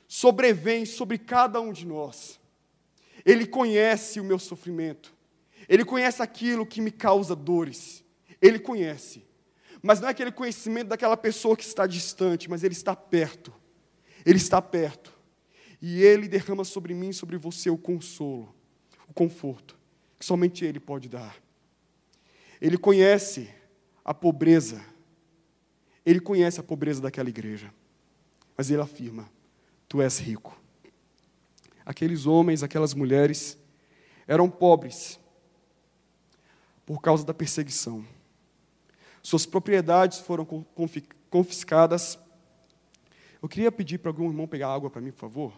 sobrevém 0.07 0.85
sobre 0.85 1.17
cada 1.17 1.61
um 1.61 1.71
de 1.71 1.85
nós. 1.85 2.39
Ele 3.25 3.45
conhece 3.45 4.19
o 4.19 4.23
meu 4.23 4.39
sofrimento, 4.39 5.13
ele 5.67 5.85
conhece 5.85 6.21
aquilo 6.21 6.65
que 6.65 6.81
me 6.81 6.91
causa 6.91 7.35
dores, 7.35 8.03
ele 8.41 8.57
conhece. 8.57 9.23
Mas 9.81 9.99
não 9.99 10.07
é 10.07 10.11
aquele 10.11 10.31
conhecimento 10.31 10.87
daquela 10.87 11.15
pessoa 11.15 11.55
que 11.55 11.63
está 11.63 11.85
distante, 11.85 12.49
mas 12.49 12.63
ele 12.63 12.73
está 12.73 12.95
perto. 12.95 13.53
Ele 14.29 14.37
está 14.37 14.61
perto. 14.61 15.11
E 15.81 16.03
Ele 16.03 16.27
derrama 16.27 16.63
sobre 16.63 16.93
mim, 16.93 17.11
sobre 17.11 17.35
você, 17.35 17.67
o 17.71 17.77
consolo, 17.77 18.53
o 19.07 19.13
conforto, 19.13 19.75
que 20.19 20.25
somente 20.25 20.63
Ele 20.63 20.79
pode 20.79 21.09
dar. 21.09 21.35
Ele 22.61 22.77
conhece 22.77 23.49
a 24.05 24.13
pobreza. 24.13 24.85
Ele 26.05 26.19
conhece 26.19 26.59
a 26.59 26.63
pobreza 26.63 27.01
daquela 27.01 27.27
igreja. 27.27 27.73
Mas 28.55 28.69
Ele 28.69 28.81
afirma: 28.81 29.27
Tu 29.87 29.99
és 29.99 30.19
rico. 30.19 30.55
Aqueles 31.83 32.27
homens, 32.27 32.61
aquelas 32.61 32.93
mulheres, 32.93 33.57
eram 34.27 34.47
pobres 34.47 35.19
por 36.85 37.01
causa 37.01 37.25
da 37.25 37.33
perseguição. 37.33 38.05
Suas 39.23 39.47
propriedades 39.47 40.19
foram 40.19 40.45
confiscadas 41.31 42.19
eu 43.41 43.47
queria 43.47 43.71
pedir 43.71 43.99
para 43.99 44.09
algum 44.11 44.27
irmão 44.27 44.47
pegar 44.47 44.73
água 44.73 44.89
para 44.89 45.01
mim, 45.01 45.11
por 45.11 45.19
favor. 45.19 45.53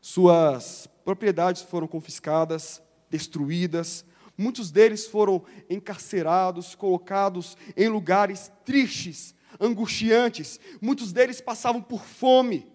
Suas 0.00 0.88
propriedades 1.04 1.62
foram 1.62 1.86
confiscadas, 1.86 2.82
destruídas, 3.10 4.04
muitos 4.36 4.70
deles 4.70 5.06
foram 5.06 5.44
encarcerados, 5.68 6.74
colocados 6.74 7.56
em 7.76 7.88
lugares 7.88 8.50
tristes, 8.64 9.34
angustiantes, 9.60 10.58
muitos 10.80 11.12
deles 11.12 11.40
passavam 11.40 11.82
por 11.82 12.02
fome. 12.02 12.66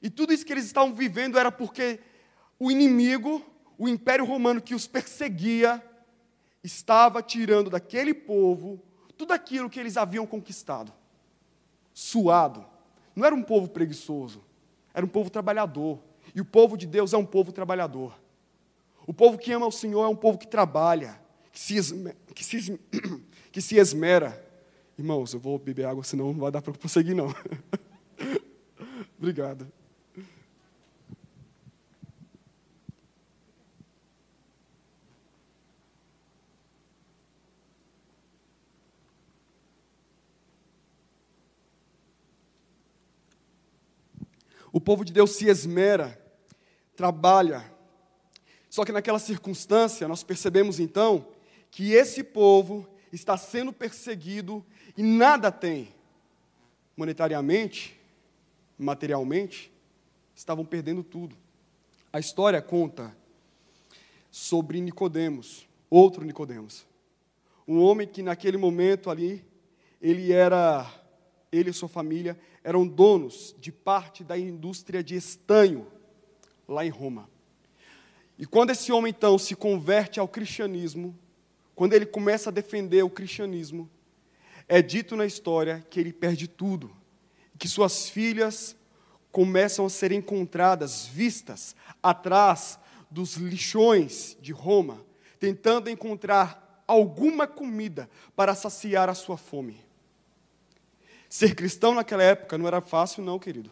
E 0.00 0.08
tudo 0.08 0.32
isso 0.32 0.46
que 0.46 0.52
eles 0.52 0.64
estavam 0.64 0.94
vivendo 0.94 1.38
era 1.38 1.52
porque 1.52 2.00
o 2.58 2.70
inimigo, 2.70 3.44
o 3.76 3.88
império 3.88 4.24
romano 4.24 4.62
que 4.62 4.74
os 4.74 4.86
perseguia, 4.86 5.82
estava 6.62 7.22
tirando 7.22 7.70
daquele 7.70 8.14
povo 8.14 8.82
tudo 9.16 9.32
aquilo 9.32 9.68
que 9.68 9.78
eles 9.78 9.96
haviam 9.96 10.26
conquistado 10.26 10.92
suado. 11.92 12.64
Não 13.14 13.24
era 13.24 13.34
um 13.34 13.42
povo 13.42 13.68
preguiçoso, 13.68 14.42
era 14.94 15.04
um 15.04 15.08
povo 15.08 15.30
trabalhador. 15.30 15.98
E 16.34 16.40
o 16.40 16.44
povo 16.44 16.76
de 16.76 16.86
Deus 16.86 17.12
é 17.12 17.16
um 17.16 17.26
povo 17.26 17.52
trabalhador. 17.52 18.18
O 19.06 19.12
povo 19.12 19.36
que 19.36 19.52
ama 19.52 19.66
o 19.66 19.72
Senhor 19.72 20.04
é 20.04 20.08
um 20.08 20.16
povo 20.16 20.38
que 20.38 20.46
trabalha, 20.46 21.20
que 21.52 21.58
se, 21.58 22.14
que 22.34 22.44
se, 22.44 22.78
que 23.50 23.60
se 23.60 23.76
esmera. 23.76 24.40
Irmãos, 24.96 25.32
eu 25.32 25.40
vou 25.40 25.58
beber 25.58 25.86
água, 25.86 26.04
senão 26.04 26.32
não 26.32 26.40
vai 26.40 26.50
dar 26.50 26.62
para 26.62 26.72
prosseguir, 26.72 27.16
não. 27.16 27.34
Obrigado. 29.18 29.66
O 44.72 44.80
povo 44.80 45.04
de 45.04 45.12
Deus 45.12 45.32
se 45.32 45.48
esmera, 45.48 46.20
trabalha. 46.94 47.64
Só 48.68 48.84
que 48.84 48.92
naquela 48.92 49.18
circunstância, 49.18 50.06
nós 50.06 50.22
percebemos 50.22 50.78
então 50.78 51.28
que 51.70 51.92
esse 51.92 52.22
povo 52.22 52.88
está 53.12 53.36
sendo 53.36 53.72
perseguido 53.72 54.64
e 54.96 55.02
nada 55.02 55.50
tem. 55.50 55.94
Monetariamente, 56.96 57.98
materialmente, 58.78 59.72
estavam 60.34 60.64
perdendo 60.64 61.02
tudo. 61.02 61.36
A 62.12 62.20
história 62.20 62.60
conta 62.60 63.16
sobre 64.30 64.80
Nicodemos, 64.80 65.66
outro 65.88 66.24
Nicodemos. 66.24 66.86
Um 67.66 67.80
homem 67.80 68.06
que 68.06 68.22
naquele 68.22 68.56
momento 68.56 69.10
ali, 69.10 69.44
ele 70.00 70.32
era 70.32 70.99
ele 71.52 71.70
e 71.70 71.72
sua 71.74 71.88
família 71.88 72.38
eram 72.62 72.86
donos 72.86 73.54
de 73.58 73.72
parte 73.72 74.22
da 74.22 74.38
indústria 74.38 75.02
de 75.02 75.16
estanho 75.16 75.86
lá 76.68 76.84
em 76.84 76.90
Roma. 76.90 77.28
E 78.38 78.46
quando 78.46 78.70
esse 78.70 78.90
homem 78.92 79.10
então 79.10 79.38
se 79.38 79.54
converte 79.54 80.18
ao 80.18 80.28
cristianismo, 80.28 81.18
quando 81.74 81.92
ele 81.92 82.06
começa 82.06 82.50
a 82.50 82.52
defender 82.52 83.02
o 83.02 83.10
cristianismo, 83.10 83.88
é 84.68 84.80
dito 84.80 85.16
na 85.16 85.26
história 85.26 85.84
que 85.90 85.98
ele 85.98 86.12
perde 86.12 86.46
tudo, 86.46 86.90
que 87.58 87.68
suas 87.68 88.08
filhas 88.08 88.76
começam 89.32 89.84
a 89.86 89.90
ser 89.90 90.12
encontradas, 90.12 91.06
vistas, 91.06 91.74
atrás 92.02 92.78
dos 93.10 93.36
lixões 93.36 94.36
de 94.40 94.52
Roma, 94.52 95.04
tentando 95.38 95.90
encontrar 95.90 96.84
alguma 96.86 97.46
comida 97.46 98.08
para 98.36 98.54
saciar 98.54 99.08
a 99.08 99.14
sua 99.14 99.36
fome. 99.36 99.89
Ser 101.30 101.54
cristão 101.54 101.94
naquela 101.94 102.24
época 102.24 102.58
não 102.58 102.66
era 102.66 102.80
fácil, 102.80 103.22
não, 103.22 103.38
querido. 103.38 103.70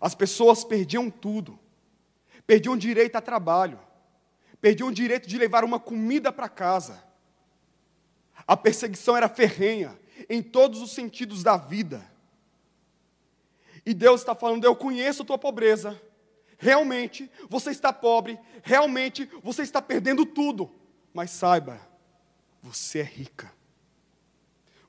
As 0.00 0.14
pessoas 0.14 0.62
perdiam 0.62 1.10
tudo, 1.10 1.58
perdiam 2.46 2.76
direito 2.76 3.16
a 3.16 3.20
trabalho, 3.20 3.80
perdiam 4.60 4.88
o 4.88 4.94
direito 4.94 5.28
de 5.28 5.36
levar 5.36 5.64
uma 5.64 5.80
comida 5.80 6.30
para 6.30 6.48
casa. 6.48 7.02
A 8.46 8.56
perseguição 8.56 9.16
era 9.16 9.28
ferrenha 9.28 9.98
em 10.30 10.40
todos 10.40 10.80
os 10.80 10.92
sentidos 10.92 11.42
da 11.42 11.56
vida. 11.56 12.08
E 13.84 13.92
Deus 13.92 14.20
está 14.20 14.32
falando: 14.32 14.64
Eu 14.64 14.76
conheço 14.76 15.22
a 15.22 15.26
tua 15.26 15.38
pobreza. 15.38 16.00
Realmente 16.56 17.28
você 17.50 17.70
está 17.70 17.92
pobre. 17.92 18.38
Realmente 18.62 19.28
você 19.42 19.62
está 19.62 19.82
perdendo 19.82 20.24
tudo. 20.24 20.70
Mas 21.12 21.32
saiba, 21.32 21.80
você 22.62 23.00
é 23.00 23.02
rica. 23.02 23.55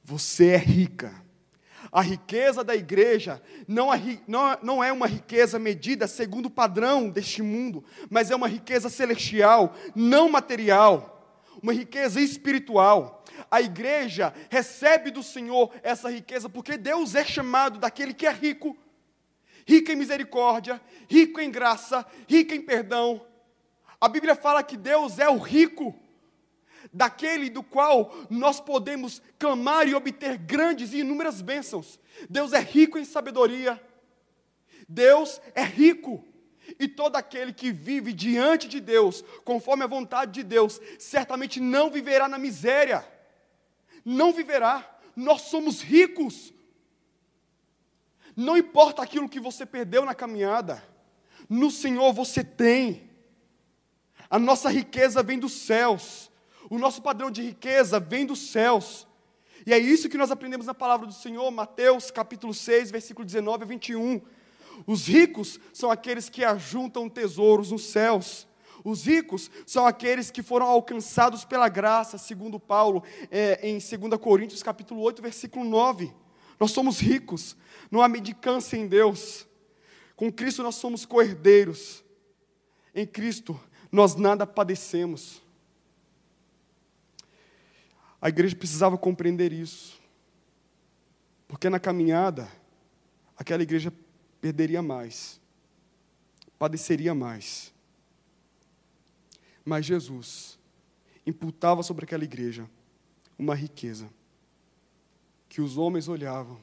Você 0.07 0.51
é 0.51 0.57
rica. 0.57 1.13
A 1.91 2.01
riqueza 2.01 2.63
da 2.63 2.73
igreja 2.73 3.43
não 3.67 3.93
é, 3.93 3.99
não 4.63 4.81
é 4.81 4.89
uma 4.89 5.05
riqueza 5.05 5.59
medida 5.59 6.07
segundo 6.07 6.45
o 6.45 6.49
padrão 6.49 7.09
deste 7.09 7.41
mundo, 7.41 7.83
mas 8.09 8.31
é 8.31 8.35
uma 8.35 8.47
riqueza 8.47 8.89
celestial, 8.89 9.75
não 9.93 10.29
material, 10.29 11.43
uma 11.61 11.73
riqueza 11.73 12.21
espiritual. 12.21 13.21
A 13.51 13.61
igreja 13.61 14.33
recebe 14.49 15.11
do 15.11 15.21
Senhor 15.21 15.73
essa 15.83 16.09
riqueza 16.09 16.47
porque 16.47 16.77
Deus 16.77 17.13
é 17.13 17.25
chamado 17.25 17.77
daquele 17.77 18.13
que 18.13 18.25
é 18.25 18.31
rico, 18.31 18.77
rico 19.65 19.91
em 19.91 19.97
misericórdia, 19.97 20.79
rico 21.09 21.41
em 21.41 21.51
graça, 21.51 22.05
rico 22.29 22.53
em 22.53 22.61
perdão. 22.61 23.25
A 23.99 24.07
Bíblia 24.07 24.35
fala 24.37 24.63
que 24.63 24.77
Deus 24.77 25.19
é 25.19 25.27
o 25.27 25.37
rico 25.37 25.93
daquele 26.93 27.49
do 27.49 27.63
qual 27.63 28.13
nós 28.29 28.59
podemos 28.59 29.21
clamar 29.37 29.87
e 29.87 29.95
obter 29.95 30.37
grandes 30.37 30.93
e 30.93 30.99
inúmeras 30.99 31.41
bênçãos. 31.41 31.99
Deus 32.29 32.53
é 32.53 32.59
rico 32.59 32.97
em 32.97 33.05
sabedoria. 33.05 33.81
Deus 34.87 35.41
é 35.53 35.63
rico. 35.63 36.23
E 36.79 36.87
todo 36.87 37.15
aquele 37.15 37.53
que 37.53 37.71
vive 37.71 38.11
diante 38.11 38.67
de 38.67 38.79
Deus, 38.79 39.23
conforme 39.43 39.83
a 39.83 39.87
vontade 39.87 40.31
de 40.33 40.43
Deus, 40.43 40.81
certamente 40.99 41.59
não 41.59 41.89
viverá 41.89 42.27
na 42.27 42.37
miséria. 42.37 43.07
Não 44.03 44.33
viverá. 44.33 44.99
Nós 45.15 45.43
somos 45.43 45.81
ricos. 45.81 46.53
Não 48.35 48.55
importa 48.55 49.01
aquilo 49.01 49.27
que 49.27 49.39
você 49.39 49.65
perdeu 49.65 50.05
na 50.05 50.13
caminhada, 50.13 50.83
no 51.49 51.71
Senhor 51.71 52.13
você 52.13 52.43
tem. 52.43 53.09
A 54.29 54.37
nossa 54.37 54.69
riqueza 54.69 55.23
vem 55.23 55.39
dos 55.39 55.53
céus. 55.53 56.29
O 56.69 56.77
nosso 56.77 57.01
padrão 57.01 57.31
de 57.31 57.41
riqueza 57.41 57.99
vem 57.99 58.25
dos 58.25 58.39
céus. 58.51 59.07
E 59.65 59.73
é 59.73 59.77
isso 59.77 60.09
que 60.09 60.17
nós 60.17 60.31
aprendemos 60.31 60.65
na 60.65 60.73
palavra 60.73 61.05
do 61.05 61.13
Senhor, 61.13 61.49
Mateus 61.51 62.11
capítulo 62.11 62.53
6, 62.53 62.91
versículo 62.91 63.25
19 63.25 63.63
a 63.63 63.67
21. 63.67 64.21
Os 64.85 65.07
ricos 65.07 65.59
são 65.73 65.89
aqueles 65.89 66.29
que 66.29 66.43
ajuntam 66.43 67.09
tesouros 67.09 67.71
nos 67.71 67.85
céus. 67.85 68.47
Os 68.83 69.05
ricos 69.05 69.49
são 69.65 69.85
aqueles 69.85 70.29
que 70.29 70.43
foram 70.43 70.67
alcançados 70.67 71.43
pela 71.43 71.67
graça, 71.67 72.17
segundo 72.17 72.59
Paulo, 72.59 73.03
é, 73.31 73.59
em 73.67 73.79
2 73.79 74.21
Coríntios 74.21 74.61
capítulo 74.61 75.01
8, 75.01 75.21
versículo 75.21 75.65
9. 75.65 76.13
Nós 76.59 76.71
somos 76.71 76.99
ricos, 76.99 77.55
não 77.89 78.01
há 78.01 78.07
medicância 78.07 78.77
em 78.77 78.87
Deus. 78.87 79.47
Com 80.15 80.31
Cristo 80.31 80.63
nós 80.63 80.75
somos 80.75 81.05
coerdeiros. 81.05 82.03
Em 82.93 83.05
Cristo 83.05 83.59
nós 83.91 84.15
nada 84.15 84.45
padecemos. 84.45 85.41
A 88.21 88.29
igreja 88.29 88.55
precisava 88.55 88.97
compreender 88.97 89.51
isso. 89.51 90.01
Porque 91.47 91.69
na 91.69 91.79
caminhada, 91.79 92.51
aquela 93.37 93.63
igreja 93.63 93.93
perderia 94.41 94.81
mais, 94.81 95.39
padeceria 96.57 97.13
mais. 97.15 97.73
Mas 99.63 99.85
Jesus 99.85 100.57
imputava 101.25 101.83
sobre 101.83 102.05
aquela 102.05 102.23
igreja 102.23 102.69
uma 103.37 103.53
riqueza 103.53 104.09
que 105.47 105.61
os 105.61 105.77
homens 105.77 106.07
olhavam, 106.07 106.61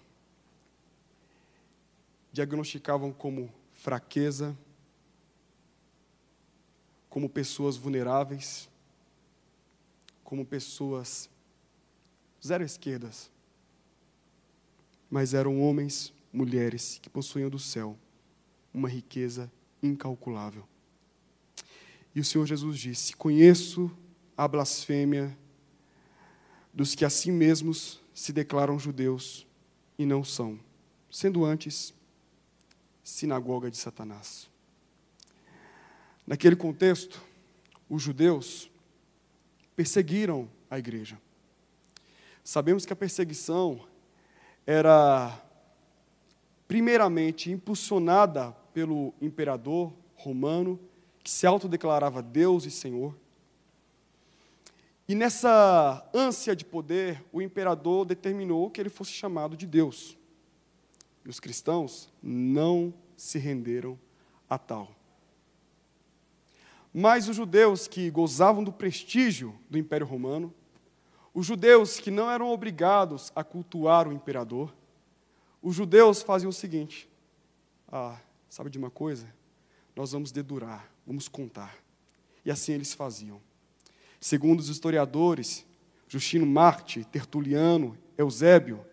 diagnosticavam 2.33 3.13
como 3.13 3.53
fraqueza, 3.73 4.57
como 7.09 7.29
pessoas 7.29 7.77
vulneráveis, 7.77 8.69
como 10.25 10.45
pessoas 10.45 11.31
zero 12.45 12.65
esquerdas. 12.65 13.31
Mas 15.11 15.35
eram 15.35 15.61
homens, 15.61 16.13
mulheres 16.33 16.99
que 17.01 17.09
possuíam 17.09 17.49
do 17.49 17.59
céu 17.59 17.97
uma 18.73 18.89
riqueza 18.89 19.51
incalculável. 19.83 20.67
E 22.15 22.21
o 22.21 22.25
Senhor 22.25 22.47
Jesus 22.47 22.79
disse: 22.79 23.15
Conheço 23.15 23.91
a 24.37 24.49
blasfêmia 24.49 25.37
dos 26.73 26.95
que 26.95 27.05
a 27.05 27.11
si 27.11 27.31
mesmos 27.31 28.01
se 28.13 28.33
declaram 28.33 28.79
judeus 28.79 29.47
e 29.97 30.05
não 30.05 30.25
são, 30.25 30.59
sendo 31.11 31.45
antes 31.45 31.95
sinagoga 33.03 33.71
de 33.71 33.77
Satanás. 33.77 34.51
Naquele 36.27 36.57
contexto, 36.57 37.23
os 37.89 38.03
judeus 38.03 38.71
perseguiram 39.77 40.49
a 40.71 40.79
igreja. 40.79 41.21
Sabemos 42.45 42.85
que 42.85 42.93
a 42.93 42.97
perseguição 42.97 43.81
era, 44.67 45.43
primeiramente, 46.69 47.51
impulsionada 47.51 48.53
pelo 48.75 49.15
imperador 49.19 49.95
romano, 50.15 50.79
que 51.23 51.31
se 51.31 51.47
autodeclarava 51.47 52.23
Deus 52.23 52.67
e 52.67 52.71
Senhor. 52.71 53.17
E 55.09 55.15
nessa 55.15 56.07
ânsia 56.15 56.55
de 56.55 56.67
poder, 56.67 57.25
o 57.33 57.41
imperador 57.41 58.05
determinou 58.05 58.71
que 58.71 58.79
ele 58.79 58.91
fosse 58.91 59.13
chamado 59.13 59.57
de 59.57 59.67
Deus. 59.67 60.15
E 61.25 61.31
os 61.31 61.41
cristãos 61.41 62.13
não 62.23 62.93
se 63.17 63.39
renderam 63.39 63.99
a 64.49 64.59
tal. 64.59 64.95
Mas 66.93 67.27
os 67.27 67.37
judeus 67.37 67.89
que 67.89 68.11
gozavam 68.11 68.63
do 68.63 68.73
prestígio 68.73 69.59
do 69.71 69.79
Império 69.79 70.07
Romano, 70.07 70.53
os 71.35 71.45
judeus 71.45 71.99
que 71.99 72.13
não 72.13 72.31
eram 72.31 72.49
obrigados 72.51 73.33
a 73.35 73.43
cultuar 73.43 74.07
o 74.07 74.13
imperador, 74.13 74.73
os 75.61 75.75
judeus 75.75 76.23
faziam 76.23 76.51
o 76.51 76.53
seguinte: 76.53 77.11
ah, 77.91 78.17
sabe 78.49 78.71
de 78.71 78.79
uma 78.79 78.91
coisa? 78.91 79.27
Nós 79.97 80.13
vamos 80.13 80.31
dedurar, 80.31 80.89
vamos 81.05 81.27
contar. 81.27 81.77
E 82.45 82.51
assim 82.51 82.73
eles 82.73 82.95
faziam. 82.95 83.41
Segundo 84.21 84.61
os 84.61 84.69
historiadores, 84.69 85.67
Justino 86.07 86.47
Marte, 86.47 87.05
Tertuliano, 87.05 87.99
Eusébio, 88.17 88.85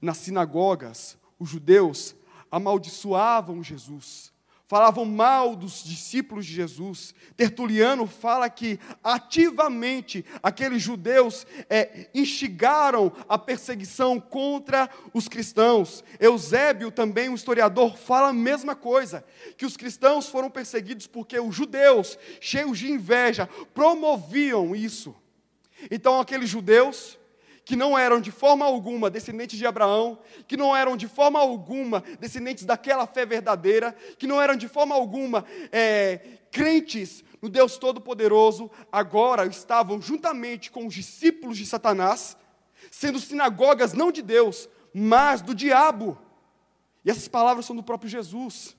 nas 0.00 0.18
sinagogas, 0.18 1.16
os 1.38 1.48
judeus 1.48 2.14
amaldiçoavam 2.50 3.62
Jesus, 3.62 4.32
falavam 4.68 5.06
mal 5.06 5.56
dos 5.56 5.82
discípulos 5.82 6.44
de 6.44 6.52
Jesus. 6.52 7.14
Tertuliano 7.34 8.06
fala 8.06 8.50
que 8.50 8.78
ativamente 9.02 10.24
aqueles 10.42 10.82
judeus 10.82 11.46
é, 11.70 12.10
instigaram 12.14 13.10
a 13.26 13.38
perseguição 13.38 14.20
contra 14.20 14.90
os 15.14 15.26
cristãos. 15.26 16.04
Eusébio, 16.20 16.90
também 16.90 17.30
um 17.30 17.34
historiador, 17.34 17.96
fala 17.96 18.28
a 18.28 18.32
mesma 18.32 18.76
coisa, 18.76 19.24
que 19.56 19.64
os 19.64 19.74
cristãos 19.74 20.28
foram 20.28 20.50
perseguidos 20.50 21.06
porque 21.06 21.40
os 21.40 21.54
judeus, 21.54 22.18
cheios 22.38 22.78
de 22.78 22.92
inveja, 22.92 23.48
promoviam 23.72 24.76
isso. 24.76 25.16
Então 25.90 26.20
aqueles 26.20 26.50
judeus 26.50 27.18
que 27.68 27.76
não 27.76 27.98
eram 27.98 28.18
de 28.18 28.30
forma 28.30 28.64
alguma 28.64 29.10
descendentes 29.10 29.58
de 29.58 29.66
Abraão, 29.66 30.18
que 30.46 30.56
não 30.56 30.74
eram 30.74 30.96
de 30.96 31.06
forma 31.06 31.38
alguma 31.38 32.02
descendentes 32.18 32.64
daquela 32.64 33.06
fé 33.06 33.26
verdadeira, 33.26 33.94
que 34.16 34.26
não 34.26 34.40
eram 34.40 34.56
de 34.56 34.66
forma 34.66 34.94
alguma 34.94 35.44
é, 35.70 36.38
crentes 36.50 37.22
no 37.42 37.50
Deus 37.50 37.76
Todo-Poderoso, 37.76 38.70
agora 38.90 39.44
estavam 39.44 40.00
juntamente 40.00 40.70
com 40.70 40.86
os 40.86 40.94
discípulos 40.94 41.58
de 41.58 41.66
Satanás, 41.66 42.38
sendo 42.90 43.20
sinagogas 43.20 43.92
não 43.92 44.10
de 44.10 44.22
Deus, 44.22 44.66
mas 44.94 45.42
do 45.42 45.54
diabo. 45.54 46.18
E 47.04 47.10
essas 47.10 47.28
palavras 47.28 47.66
são 47.66 47.76
do 47.76 47.82
próprio 47.82 48.08
Jesus. 48.08 48.74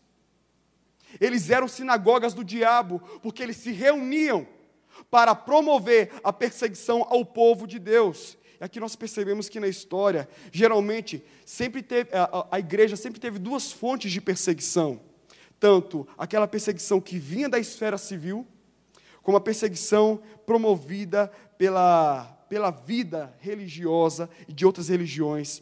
Eles 1.21 1.52
eram 1.52 1.67
sinagogas 1.67 2.34
do 2.34 2.43
diabo, 2.43 2.99
porque 3.21 3.43
eles 3.43 3.58
se 3.58 3.71
reuniam 3.71 4.47
para 5.12 5.36
promover 5.36 6.12
a 6.23 6.34
perseguição 6.34 7.06
ao 7.08 7.23
povo 7.23 7.67
de 7.67 7.78
Deus. 7.78 8.38
E 8.60 8.63
aqui 8.63 8.80
nós 8.80 8.95
percebemos 8.95 9.48
que 9.48 9.60
na 9.60 9.67
história, 9.67 10.28
geralmente, 10.52 11.24
sempre 11.45 11.82
teve, 11.82 12.10
a, 12.13 12.48
a 12.52 12.60
igreja 12.60 12.95
sempre 12.95 13.19
teve 13.19 13.39
duas 13.39 13.72
fontes 13.72 14.12
de 14.12 14.19
perseguição. 14.19 15.00
Tanto 15.60 16.08
aquela 16.17 16.48
perseguição 16.48 17.00
que 17.00 17.17
vinha 17.17 17.48
da 17.48 17.60
esfera 17.60 17.98
civil, 17.98 18.45
como 19.22 19.38
a 19.38 19.41
perseguição 19.41 20.22
promovida 20.45 21.32
pela, 21.58 22.26
pela 22.50 22.72
vida 22.72 23.34
religiosa 23.39 24.30
e 24.48 24.54
de 24.54 24.65
outras 24.65 24.89
religiões 24.89 25.62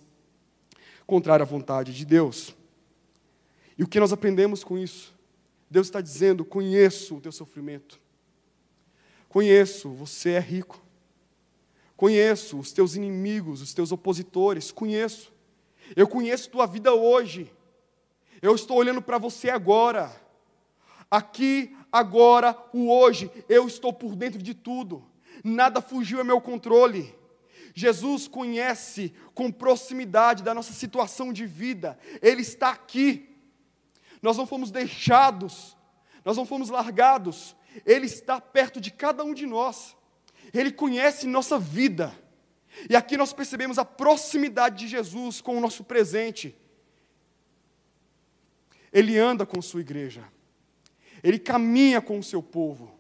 contrária 1.05 1.43
à 1.43 1.47
vontade 1.47 1.93
de 1.93 2.05
Deus. 2.05 2.55
E 3.77 3.83
o 3.83 3.88
que 3.88 3.99
nós 3.99 4.12
aprendemos 4.12 4.63
com 4.63 4.77
isso? 4.77 5.15
Deus 5.69 5.88
está 5.88 6.01
dizendo: 6.01 6.43
conheço 6.43 7.15
o 7.15 7.21
teu 7.21 7.31
sofrimento, 7.31 7.99
conheço, 9.29 9.89
você 9.89 10.31
é 10.31 10.39
rico, 10.39 10.81
conheço 11.97 12.60
os 12.60 12.71
teus 12.71 12.95
inimigos, 12.95 13.62
os 13.62 13.73
teus 13.73 13.91
opositores, 13.91 14.71
conheço, 14.71 15.33
eu 15.95 16.07
conheço 16.07 16.49
tua 16.49 16.67
vida 16.67 16.93
hoje, 16.93 17.51
eu 18.39 18.53
estou 18.53 18.77
olhando 18.77 19.01
para 19.01 19.17
você 19.17 19.49
agora, 19.49 20.15
aqui, 21.10 21.75
agora, 21.91 22.55
o 22.71 22.89
hoje, 22.91 23.31
eu 23.49 23.67
estou 23.67 23.91
por 23.91 24.15
dentro 24.15 24.41
de 24.41 24.53
tudo, 24.53 25.03
nada 25.43 25.81
fugiu 25.81 26.19
ao 26.19 26.25
meu 26.25 26.39
controle. 26.39 27.17
Jesus 27.73 28.27
conhece 28.27 29.13
com 29.33 29.51
proximidade 29.51 30.43
da 30.43 30.53
nossa 30.53 30.73
situação 30.73 31.33
de 31.33 31.47
vida, 31.47 31.97
Ele 32.21 32.41
está 32.41 32.69
aqui. 32.69 33.36
Nós 34.21 34.38
não 34.38 34.45
fomos 34.45 34.71
deixados, 34.71 35.75
nós 36.23 36.38
não 36.38 36.45
fomos 36.45 36.69
largados, 36.69 37.55
Ele 37.86 38.05
está 38.05 38.39
perto 38.39 38.79
de 38.79 38.91
cada 38.91 39.23
um 39.23 39.33
de 39.33 39.47
nós, 39.47 39.96
Ele 40.53 40.71
conhece 40.71 41.27
nossa 41.27 41.60
vida. 41.60 42.17
E 42.89 42.95
aqui 42.95 43.17
nós 43.17 43.33
percebemos 43.33 43.77
a 43.77 43.86
proximidade 43.86 44.79
de 44.79 44.88
Jesus 44.88 45.41
com 45.41 45.57
o 45.57 45.62
nosso 45.62 45.83
presente. 45.83 46.55
Ele 48.91 49.17
anda 49.17 49.45
com 49.45 49.62
sua 49.62 49.81
igreja, 49.81 50.23
Ele 51.23 51.38
caminha 51.38 52.01
com 52.01 52.19
o 52.19 52.23
seu 52.23 52.41
povo. 52.41 52.97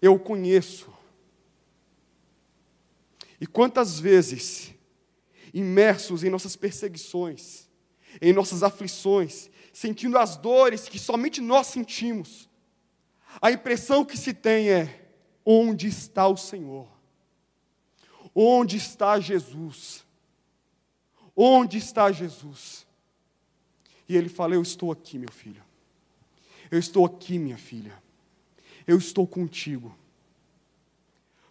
Eu 0.00 0.14
o 0.14 0.18
conheço. 0.18 0.92
E 3.40 3.46
quantas 3.46 3.98
vezes, 3.98 4.74
imersos 5.52 6.24
em 6.24 6.30
nossas 6.30 6.56
perseguições, 6.56 7.68
em 8.20 8.32
nossas 8.32 8.62
aflições, 8.62 9.50
sentindo 9.72 10.16
as 10.18 10.36
dores 10.36 10.88
que 10.88 10.98
somente 10.98 11.40
nós 11.40 11.66
sentimos, 11.66 12.48
a 13.40 13.50
impressão 13.50 14.04
que 14.04 14.16
se 14.16 14.32
tem 14.32 14.70
é: 14.70 15.03
onde 15.44 15.86
está 15.86 16.26
o 16.26 16.36
Senhor? 16.36 16.88
Onde 18.34 18.76
está 18.76 19.20
Jesus? 19.20 20.04
Onde 21.36 21.78
está 21.78 22.10
Jesus? 22.10 22.86
E 24.08 24.16
ele 24.16 24.28
fala: 24.28 24.54
Eu 24.54 24.62
estou 24.62 24.90
aqui, 24.90 25.18
meu 25.18 25.30
filho. 25.30 25.62
Eu 26.70 26.78
estou 26.78 27.04
aqui, 27.04 27.38
minha 27.38 27.56
filha. 27.56 28.02
Eu 28.86 28.98
estou 28.98 29.26
contigo. 29.26 29.96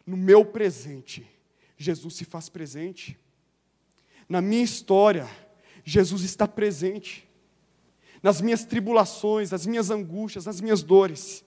No 0.05 0.17
meu 0.17 0.43
presente, 0.43 1.25
Jesus 1.77 2.15
se 2.15 2.25
faz 2.25 2.49
presente. 2.49 3.17
Na 4.27 4.41
minha 4.41 4.63
história, 4.63 5.29
Jesus 5.83 6.23
está 6.23 6.47
presente. 6.47 7.27
Nas 8.21 8.41
minhas 8.41 8.65
tribulações, 8.65 9.51
nas 9.51 9.65
minhas 9.65 9.89
angústias, 9.89 10.45
nas 10.45 10.59
minhas 10.59 10.83
dores, 10.83 11.43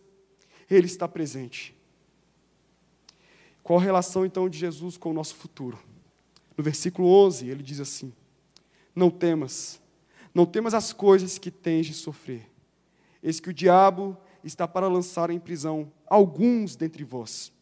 Ele 0.70 0.86
está 0.86 1.06
presente. 1.06 1.75
Qual 3.66 3.80
a 3.80 3.82
relação 3.82 4.24
então 4.24 4.48
de 4.48 4.56
Jesus 4.56 4.96
com 4.96 5.10
o 5.10 5.12
nosso 5.12 5.34
futuro? 5.34 5.76
No 6.56 6.62
versículo 6.62 7.08
11, 7.08 7.48
ele 7.48 7.64
diz 7.64 7.80
assim: 7.80 8.12
Não 8.94 9.10
temas, 9.10 9.82
não 10.32 10.46
temas 10.46 10.72
as 10.72 10.92
coisas 10.92 11.36
que 11.36 11.50
tens 11.50 11.86
de 11.86 11.92
sofrer. 11.92 12.48
Eis 13.20 13.40
que 13.40 13.50
o 13.50 13.52
diabo 13.52 14.16
está 14.44 14.68
para 14.68 14.86
lançar 14.86 15.30
em 15.30 15.40
prisão 15.40 15.90
alguns 16.06 16.76
dentre 16.76 17.02
vós, 17.02 17.52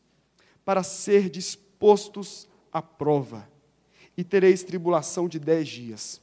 para 0.62 0.82
ser 0.82 1.30
dispostos 1.30 2.46
à 2.70 2.82
prova, 2.82 3.48
e 4.14 4.22
tereis 4.22 4.62
tribulação 4.62 5.26
de 5.26 5.38
dez 5.38 5.66
dias. 5.66 6.20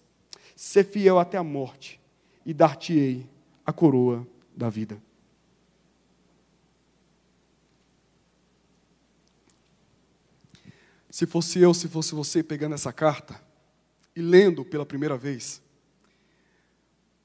Ser 0.56 0.84
fiel 0.84 1.18
até 1.18 1.40
a 1.40 1.44
morte, 1.44 2.00
e 2.46 2.54
dar-te-ei 2.54 3.28
a 3.66 3.74
coroa 3.74 4.28
da 4.56 4.70
vida. 4.70 5.02
Se 11.12 11.26
fosse 11.26 11.60
eu, 11.60 11.74
se 11.74 11.90
fosse 11.90 12.16
você 12.16 12.42
pegando 12.42 12.74
essa 12.74 12.94
carta 12.94 13.38
e 14.16 14.22
lendo 14.22 14.64
pela 14.64 14.86
primeira 14.86 15.18
vez, 15.18 15.62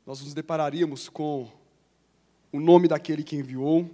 nós 0.04 0.20
nos 0.20 0.34
depararíamos 0.34 1.08
com 1.08 1.48
o 2.50 2.58
nome 2.58 2.88
daquele 2.88 3.22
que 3.22 3.36
enviou, 3.36 3.88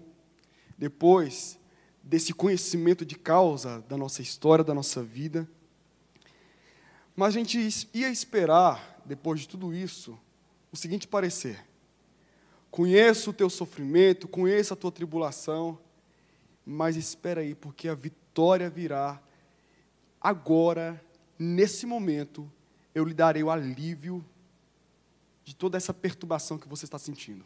depois 0.78 1.58
desse 2.02 2.32
conhecimento 2.32 3.04
de 3.04 3.16
causa 3.16 3.82
da 3.82 3.98
nossa 3.98 4.22
história, 4.22 4.64
da 4.64 4.72
nossa 4.72 5.02
vida. 5.02 5.46
Mas 7.14 7.36
a 7.36 7.38
gente 7.38 7.58
ia 7.92 8.08
esperar 8.08 9.02
depois 9.04 9.40
de 9.40 9.48
tudo 9.48 9.74
isso, 9.74 10.18
o 10.72 10.76
seguinte 10.76 11.06
parecer: 11.06 11.62
conheço 12.70 13.28
o 13.28 13.34
teu 13.34 13.50
sofrimento, 13.50 14.26
conheço 14.26 14.72
a 14.72 14.76
tua 14.76 14.90
tribulação, 14.90 15.78
mas 16.64 16.96
espera 16.96 17.42
aí, 17.42 17.54
porque 17.54 17.88
a 17.88 17.94
vitória 17.94 18.70
virá 18.70 19.20
agora, 20.22 21.02
nesse 21.38 21.86
momento, 21.86 22.50
eu 22.94 23.04
lhe 23.04 23.14
darei 23.14 23.42
o 23.42 23.50
alívio 23.50 24.24
de 25.44 25.54
toda 25.54 25.76
essa 25.76 25.92
perturbação 25.92 26.58
que 26.58 26.68
você 26.68 26.84
está 26.84 26.98
sentindo. 26.98 27.44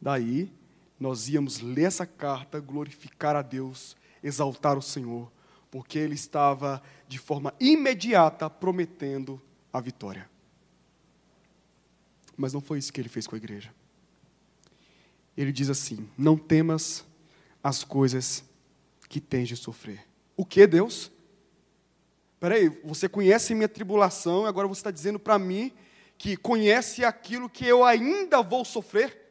Daí, 0.00 0.52
nós 0.98 1.28
íamos 1.28 1.60
ler 1.60 1.84
essa 1.84 2.06
carta, 2.06 2.60
glorificar 2.60 3.36
a 3.36 3.42
Deus, 3.42 3.96
exaltar 4.22 4.78
o 4.78 4.82
Senhor, 4.82 5.30
porque 5.70 5.98
Ele 5.98 6.14
estava 6.14 6.82
de 7.06 7.18
forma 7.18 7.52
imediata 7.60 8.48
prometendo 8.48 9.40
a 9.72 9.80
vitória. 9.80 10.28
Mas 12.36 12.52
não 12.52 12.60
foi 12.60 12.78
isso 12.78 12.92
que 12.92 13.00
ele 13.00 13.08
fez 13.08 13.26
com 13.26 13.34
a 13.34 13.38
igreja. 13.38 13.74
Ele 15.36 15.50
diz 15.50 15.68
assim: 15.68 16.08
Não 16.16 16.36
temas 16.36 17.04
as 17.62 17.82
coisas 17.82 18.44
que 19.08 19.20
tens 19.20 19.48
de 19.48 19.56
sofrer. 19.56 20.06
O 20.36 20.44
que, 20.44 20.64
Deus? 20.66 21.10
Peraí, 22.40 22.68
você 22.84 23.08
conhece 23.08 23.54
minha 23.54 23.68
tribulação 23.68 24.44
e 24.44 24.48
agora 24.48 24.68
você 24.68 24.80
está 24.80 24.90
dizendo 24.90 25.18
para 25.18 25.38
mim 25.38 25.72
que 26.16 26.36
conhece 26.36 27.04
aquilo 27.04 27.48
que 27.48 27.66
eu 27.66 27.84
ainda 27.84 28.42
vou 28.42 28.64
sofrer? 28.64 29.28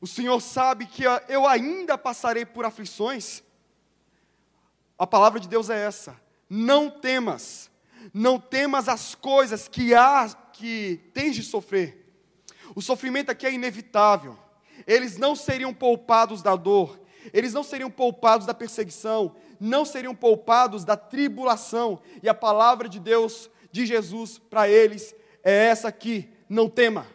O 0.00 0.06
Senhor 0.06 0.40
sabe 0.40 0.86
que 0.86 1.02
eu 1.28 1.46
ainda 1.46 1.98
passarei 1.98 2.44
por 2.44 2.64
aflições? 2.64 3.42
A 4.96 5.06
palavra 5.06 5.40
de 5.40 5.48
Deus 5.48 5.70
é 5.70 5.84
essa: 5.84 6.20
não 6.48 6.88
temas, 6.88 7.68
não 8.14 8.38
temas 8.38 8.88
as 8.88 9.14
coisas 9.16 9.66
que 9.66 9.94
há 9.94 10.28
que 10.52 11.00
tens 11.12 11.34
de 11.34 11.42
sofrer. 11.42 12.12
O 12.74 12.82
sofrimento 12.82 13.30
aqui 13.30 13.46
é 13.46 13.52
inevitável. 13.52 14.38
Eles 14.86 15.16
não 15.16 15.34
seriam 15.34 15.74
poupados 15.74 16.42
da 16.42 16.54
dor, 16.54 17.00
eles 17.32 17.52
não 17.52 17.64
seriam 17.64 17.90
poupados 17.90 18.46
da 18.46 18.54
perseguição, 18.54 19.34
não 19.60 19.84
seriam 19.84 20.14
poupados 20.14 20.84
da 20.84 20.96
tribulação. 20.96 22.00
E 22.22 22.28
a 22.28 22.34
palavra 22.34 22.88
de 22.88 23.00
Deus, 23.00 23.50
de 23.70 23.86
Jesus 23.86 24.38
para 24.38 24.68
eles, 24.68 25.14
é 25.42 25.66
essa 25.66 25.88
aqui: 25.88 26.28
não 26.48 26.68
tema, 26.68 27.06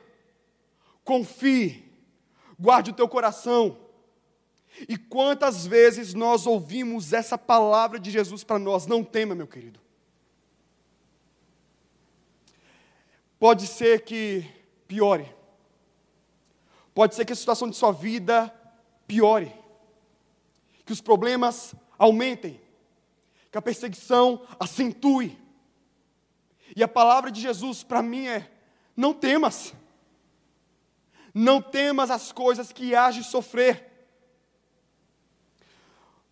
confie, 1.03 1.91
guarde 2.59 2.91
o 2.91 2.95
teu 2.95 3.07
coração. 3.07 3.77
E 4.89 4.97
quantas 4.97 5.67
vezes 5.67 6.13
nós 6.13 6.47
ouvimos 6.47 7.13
essa 7.13 7.37
palavra 7.37 7.99
de 7.99 8.09
Jesus 8.09 8.43
para 8.43 8.57
nós? 8.57 8.87
Não 8.87 9.03
tema, 9.03 9.35
meu 9.35 9.47
querido. 9.47 9.79
Pode 13.37 13.67
ser 13.67 14.03
que 14.03 14.49
piore. 14.87 15.29
Pode 16.93 17.13
ser 17.13 17.25
que 17.25 17.33
a 17.33 17.35
situação 17.35 17.69
de 17.69 17.75
sua 17.75 17.91
vida 17.91 18.53
piore. 19.05 19.53
Que 20.85 20.93
os 20.93 21.01
problemas 21.01 21.75
aumentem. 21.97 22.59
Que 23.51 23.57
a 23.57 23.61
perseguição 23.61 24.45
acentue. 24.59 25.37
E 26.75 26.83
a 26.83 26.87
palavra 26.87 27.31
de 27.31 27.39
Jesus 27.39 27.83
para 27.83 28.01
mim 28.01 28.27
é: 28.27 28.51
não 28.95 29.13
temas. 29.13 29.73
Não 31.33 31.61
temas 31.61 32.11
as 32.11 32.31
coisas 32.31 32.71
que 32.71 32.93
hás 32.93 33.15
de 33.15 33.23
sofrer. 33.23 33.91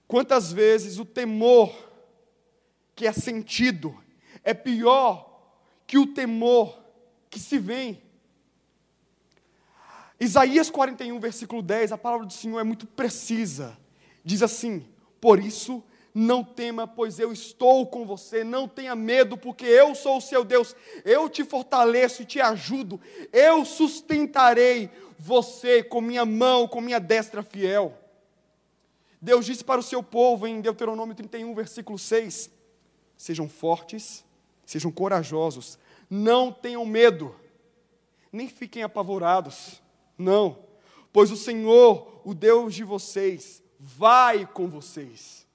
Quantas 0.08 0.52
vezes 0.52 1.00
o 1.00 1.06
temor 1.06 1.74
que 2.96 3.08
é 3.08 3.14
sentido 3.14 3.98
é 4.44 4.54
pior 4.54 5.42
que 5.88 5.98
o 5.98 6.08
temor 6.08 6.80
que 7.30 7.40
se 7.40 7.58
vem. 7.58 8.02
Isaías 10.20 10.70
41, 10.70 11.20
versículo 11.20 11.62
10, 11.62 11.94
a 11.94 11.98
palavra 11.98 12.28
do 12.28 12.34
Senhor 12.34 12.60
é 12.60 12.64
muito 12.64 12.86
precisa. 12.86 13.78
Diz 14.24 14.44
assim: 14.44 14.88
Por 15.22 15.40
isso 15.40 15.82
Não 16.14 16.44
tema, 16.44 16.86
pois 16.86 17.20
eu 17.20 17.32
estou 17.32 17.88
com 17.88 18.06
você. 18.06 18.44
Não 18.44 18.68
tenha 18.68 18.94
medo, 18.96 19.38
porque 19.38 19.66
eu 19.66 19.96
sou 19.96 20.18
o 20.18 20.22
seu 20.22 20.44
Deus. 20.44 20.76
Eu 21.06 21.30
te 21.30 21.44
fortaleço 21.46 22.24
e 22.24 22.26
te 22.26 22.42
ajudo. 22.42 23.00
Eu 23.32 23.64
sustentarei 23.64 24.90
você 25.18 25.82
com 25.82 26.02
minha 26.02 26.26
mão, 26.26 26.68
com 26.68 26.82
minha 26.82 27.00
destra 27.00 27.42
fiel. 27.42 27.98
Deus 29.22 29.46
disse 29.46 29.64
para 29.64 29.80
o 29.80 29.84
seu 29.84 30.02
povo 30.02 30.48
em 30.48 30.60
Deuteronômio 30.60 31.16
31, 31.16 31.54
versículo 31.54 31.98
6: 31.98 32.50
Sejam 33.16 33.48
fortes, 33.48 34.26
sejam 34.66 34.92
corajosos, 34.92 35.78
não 36.10 36.52
tenham 36.52 36.86
medo, 36.86 37.36
nem 38.34 38.50
fiquem 38.50 38.82
apavorados. 38.82 39.82
Não, 40.18 40.58
pois 41.14 41.32
o 41.32 41.38
Senhor, 41.38 42.22
o 42.26 42.34
Deus 42.34 42.74
de 42.74 42.84
vocês, 42.84 43.64
vai 43.82 44.46
com 44.46 44.68
vocês. 44.70 45.48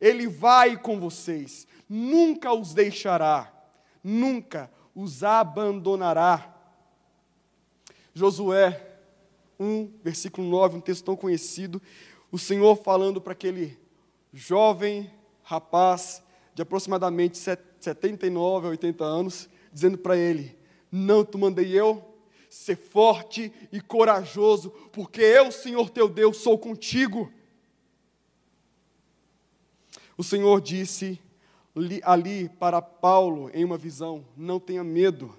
Ele 0.00 0.26
vai 0.26 0.80
com 0.80 0.98
vocês, 0.98 1.66
nunca 1.86 2.54
os 2.54 2.72
deixará, 2.72 3.52
nunca 4.02 4.70
os 4.94 5.22
abandonará. 5.22 6.56
Josué 8.14 8.98
1, 9.58 9.92
versículo 10.02 10.48
9, 10.48 10.78
um 10.78 10.80
texto 10.80 11.04
tão 11.04 11.14
conhecido, 11.14 11.82
o 12.32 12.38
Senhor 12.38 12.76
falando 12.76 13.20
para 13.20 13.34
aquele 13.34 13.78
jovem 14.32 15.12
rapaz 15.42 16.22
de 16.54 16.62
aproximadamente 16.62 17.36
79 17.36 18.66
a 18.66 18.70
80 18.70 19.04
anos, 19.04 19.50
dizendo 19.70 19.98
para 19.98 20.16
ele: 20.16 20.56
Não 20.90 21.24
te 21.24 21.36
mandei 21.36 21.78
eu, 21.78 22.02
ser 22.50 22.76
forte 22.76 23.52
e 23.70 23.80
corajoso, 23.80 24.70
porque 24.92 25.20
eu, 25.22 25.52
Senhor 25.52 25.88
teu 25.88 26.08
Deus, 26.08 26.38
sou 26.38 26.58
contigo. 26.58 27.32
O 30.18 30.24
Senhor 30.24 30.60
disse 30.60 31.20
ali 32.02 32.48
para 32.48 32.82
Paulo 32.82 33.48
em 33.54 33.64
uma 33.64 33.78
visão: 33.78 34.26
Não 34.36 34.58
tenha 34.58 34.82
medo, 34.82 35.32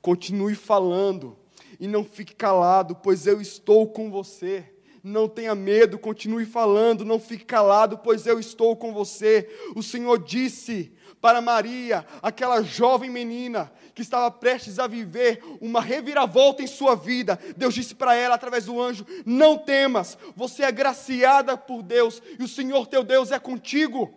continue 0.00 0.54
falando 0.54 1.36
e 1.78 1.86
não 1.86 2.02
fique 2.02 2.34
calado, 2.34 2.96
pois 2.96 3.26
eu 3.26 3.42
estou 3.42 3.86
com 3.86 4.10
você. 4.10 4.64
Não 5.04 5.28
tenha 5.28 5.54
medo, 5.54 5.98
continue 5.98 6.44
falando, 6.44 7.04
não 7.04 7.20
fique 7.20 7.44
calado, 7.44 7.98
pois 7.98 8.26
eu 8.26 8.40
estou 8.40 8.74
com 8.74 8.92
você. 8.92 9.48
O 9.76 9.82
Senhor 9.82 10.18
disse 10.18 10.92
para 11.20 11.40
Maria, 11.40 12.06
aquela 12.22 12.62
jovem 12.62 13.10
menina 13.10 13.72
que 13.94 14.02
estava 14.02 14.30
prestes 14.30 14.78
a 14.78 14.86
viver 14.86 15.42
uma 15.60 15.80
reviravolta 15.80 16.62
em 16.62 16.66
sua 16.66 16.94
vida. 16.94 17.38
Deus 17.56 17.74
disse 17.74 17.94
para 17.94 18.14
ela 18.14 18.36
através 18.36 18.66
do 18.66 18.80
anjo: 18.80 19.04
Não 19.26 19.58
temas, 19.58 20.16
você 20.36 20.62
é 20.62 20.70
graciada 20.70 21.56
por 21.56 21.82
Deus 21.82 22.22
e 22.38 22.42
o 22.42 22.48
Senhor 22.48 22.86
teu 22.86 23.02
Deus 23.02 23.32
é 23.32 23.38
contigo. 23.38 24.14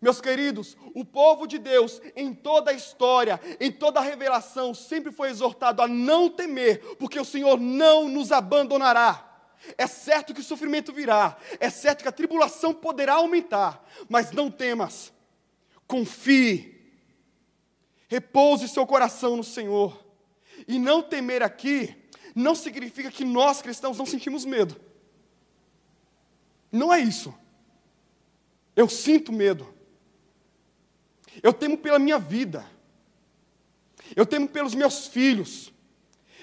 Meus 0.00 0.18
queridos, 0.18 0.78
o 0.94 1.04
povo 1.04 1.46
de 1.46 1.58
Deus, 1.58 2.00
em 2.16 2.32
toda 2.32 2.70
a 2.70 2.74
história, 2.74 3.38
em 3.60 3.70
toda 3.70 4.00
a 4.00 4.02
revelação, 4.02 4.72
sempre 4.72 5.12
foi 5.12 5.28
exortado 5.28 5.82
a 5.82 5.88
não 5.88 6.30
temer, 6.30 6.96
porque 6.96 7.20
o 7.20 7.24
Senhor 7.24 7.60
não 7.60 8.08
nos 8.08 8.32
abandonará. 8.32 9.26
É 9.76 9.86
certo 9.86 10.32
que 10.32 10.40
o 10.40 10.44
sofrimento 10.44 10.90
virá, 10.90 11.36
é 11.58 11.68
certo 11.68 12.00
que 12.00 12.08
a 12.08 12.12
tribulação 12.12 12.72
poderá 12.72 13.16
aumentar, 13.16 13.86
mas 14.08 14.32
não 14.32 14.50
temas, 14.50 15.12
confie, 15.90 16.72
repouse 18.06 18.68
seu 18.68 18.86
coração 18.86 19.36
no 19.36 19.42
Senhor. 19.42 20.06
E 20.68 20.78
não 20.78 21.02
temer 21.02 21.42
aqui 21.42 21.96
não 22.32 22.54
significa 22.54 23.10
que 23.10 23.24
nós 23.24 23.60
cristãos 23.60 23.98
não 23.98 24.06
sentimos 24.06 24.44
medo. 24.44 24.80
Não 26.70 26.94
é 26.94 27.00
isso. 27.00 27.34
Eu 28.76 28.88
sinto 28.88 29.32
medo. 29.32 29.74
Eu 31.42 31.52
temo 31.52 31.76
pela 31.76 31.98
minha 31.98 32.20
vida. 32.20 32.64
Eu 34.14 34.24
temo 34.24 34.46
pelos 34.46 34.76
meus 34.76 35.08
filhos. 35.08 35.72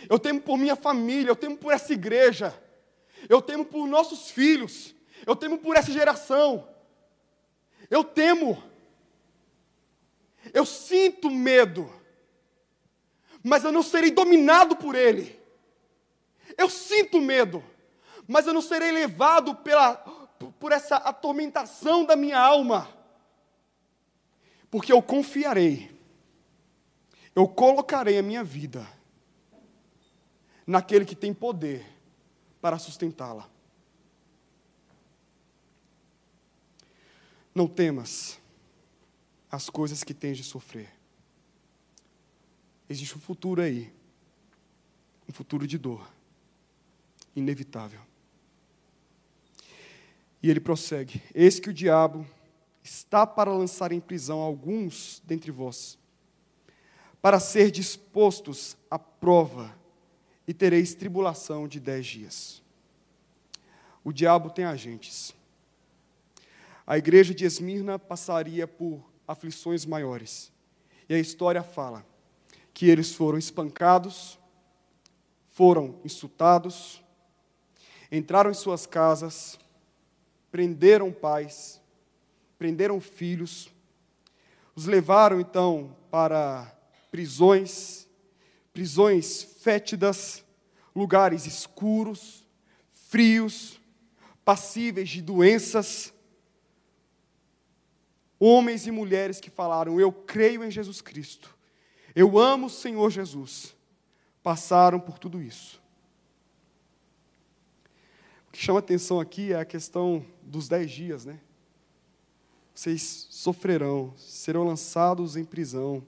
Eu 0.09 0.19
temo 0.19 0.41
por 0.41 0.57
minha 0.57 0.75
família. 0.75 1.31
Eu 1.31 1.37
temo 1.37 1.55
por 1.55 1.71
essa 1.71 1.93
igreja. 1.93 2.53
Eu 3.29 3.41
temo 3.41 3.63
por 3.63 3.87
nossos 3.87 4.29
filhos. 4.29 4.93
Eu 5.25 5.37
temo 5.37 5.57
por 5.57 5.77
essa 5.77 5.91
geração. 5.91 6.67
Eu 7.89 8.03
temo. 8.03 8.61
Eu 10.53 10.65
sinto 10.65 11.29
medo. 11.29 11.91
Mas 13.43 13.63
eu 13.63 13.71
não 13.71 13.83
serei 13.83 14.11
dominado 14.11 14.75
por 14.75 14.95
ele. 14.95 15.39
Eu 16.57 16.69
sinto 16.69 17.19
medo. 17.21 17.63
Mas 18.27 18.47
eu 18.47 18.53
não 18.53 18.61
serei 18.61 18.91
levado 18.91 19.55
pela, 19.55 19.95
por 20.59 20.71
essa 20.71 20.97
atormentação 20.97 22.05
da 22.05 22.15
minha 22.15 22.39
alma 22.39 22.97
porque 24.69 24.91
eu 24.91 25.01
confiarei, 25.01 25.89
eu 27.35 27.47
colocarei 27.47 28.17
a 28.17 28.23
minha 28.23 28.43
vida 28.43 28.87
naquele 30.65 31.05
que 31.05 31.15
tem 31.15 31.33
poder 31.33 31.85
para 32.61 32.77
sustentá-la. 32.77 33.49
Não 37.55 37.67
temas 37.67 38.39
as 39.57 39.71
coisas 39.71 40.03
que 40.03 40.13
tens 40.13 40.37
de 40.37 40.43
sofrer. 40.43 40.87
Existe 42.87 43.17
um 43.17 43.19
futuro 43.19 43.59
aí, 43.59 43.91
um 45.27 45.33
futuro 45.33 45.65
de 45.65 45.79
dor, 45.79 46.07
inevitável. 47.35 47.99
E 50.43 50.51
ele 50.51 50.59
prossegue: 50.59 51.23
Eis 51.33 51.59
que 51.59 51.71
o 51.71 51.73
diabo 51.73 52.23
está 52.83 53.25
para 53.25 53.51
lançar 53.51 53.91
em 53.91 53.99
prisão 53.99 54.41
alguns 54.41 55.23
dentre 55.25 55.49
vós, 55.49 55.97
para 57.19 57.39
ser 57.39 57.71
dispostos 57.71 58.77
à 58.91 58.99
prova, 58.99 59.75
e 60.47 60.53
tereis 60.53 60.93
tribulação 60.93 61.67
de 61.67 61.79
dez 61.79 62.05
dias. 62.05 62.61
O 64.03 64.13
diabo 64.13 64.51
tem 64.51 64.65
agentes. 64.65 65.33
A 66.85 66.95
igreja 66.95 67.33
de 67.33 67.43
Esmirna 67.43 67.97
passaria 67.97 68.67
por 68.67 69.03
aflições 69.27 69.85
maiores. 69.85 70.51
E 71.09 71.13
a 71.13 71.19
história 71.19 71.61
fala 71.61 72.05
que 72.73 72.87
eles 72.89 73.13
foram 73.13 73.37
espancados, 73.37 74.39
foram 75.49 75.99
insultados, 76.05 77.03
entraram 78.11 78.51
em 78.51 78.53
suas 78.53 78.85
casas, 78.85 79.59
prenderam 80.51 81.11
pais, 81.11 81.81
prenderam 82.57 83.01
filhos, 83.01 83.69
os 84.75 84.85
levaram 84.85 85.39
então 85.39 85.95
para 86.11 86.71
prisões, 87.11 88.07
prisões 88.71 89.43
fétidas, 89.59 90.43
lugares 90.95 91.45
escuros, 91.45 92.45
frios, 92.91 93.79
passíveis 94.45 95.09
de 95.09 95.21
doenças. 95.21 96.13
Homens 98.39 98.85
e 98.85 98.91
mulheres 98.91 99.39
que 99.39 99.49
falaram: 99.49 99.99
Eu 99.99 100.11
creio 100.11 100.63
em 100.63 100.71
Jesus 100.71 101.01
Cristo, 101.01 101.55
eu 102.15 102.37
amo 102.37 102.67
o 102.67 102.69
Senhor 102.69 103.09
Jesus, 103.09 103.75
passaram 104.43 104.99
por 104.99 105.17
tudo 105.17 105.41
isso. 105.41 105.81
O 108.47 108.51
que 108.51 108.59
chama 108.59 108.79
atenção 108.79 109.19
aqui 109.19 109.53
é 109.53 109.59
a 109.59 109.65
questão 109.65 110.25
dos 110.41 110.67
dez 110.67 110.89
dias, 110.89 111.25
né? 111.25 111.39
vocês 112.77 113.25
sofrerão, 113.31 114.13
serão 114.17 114.63
lançados 114.63 115.35
em 115.35 115.43
prisão 115.43 116.05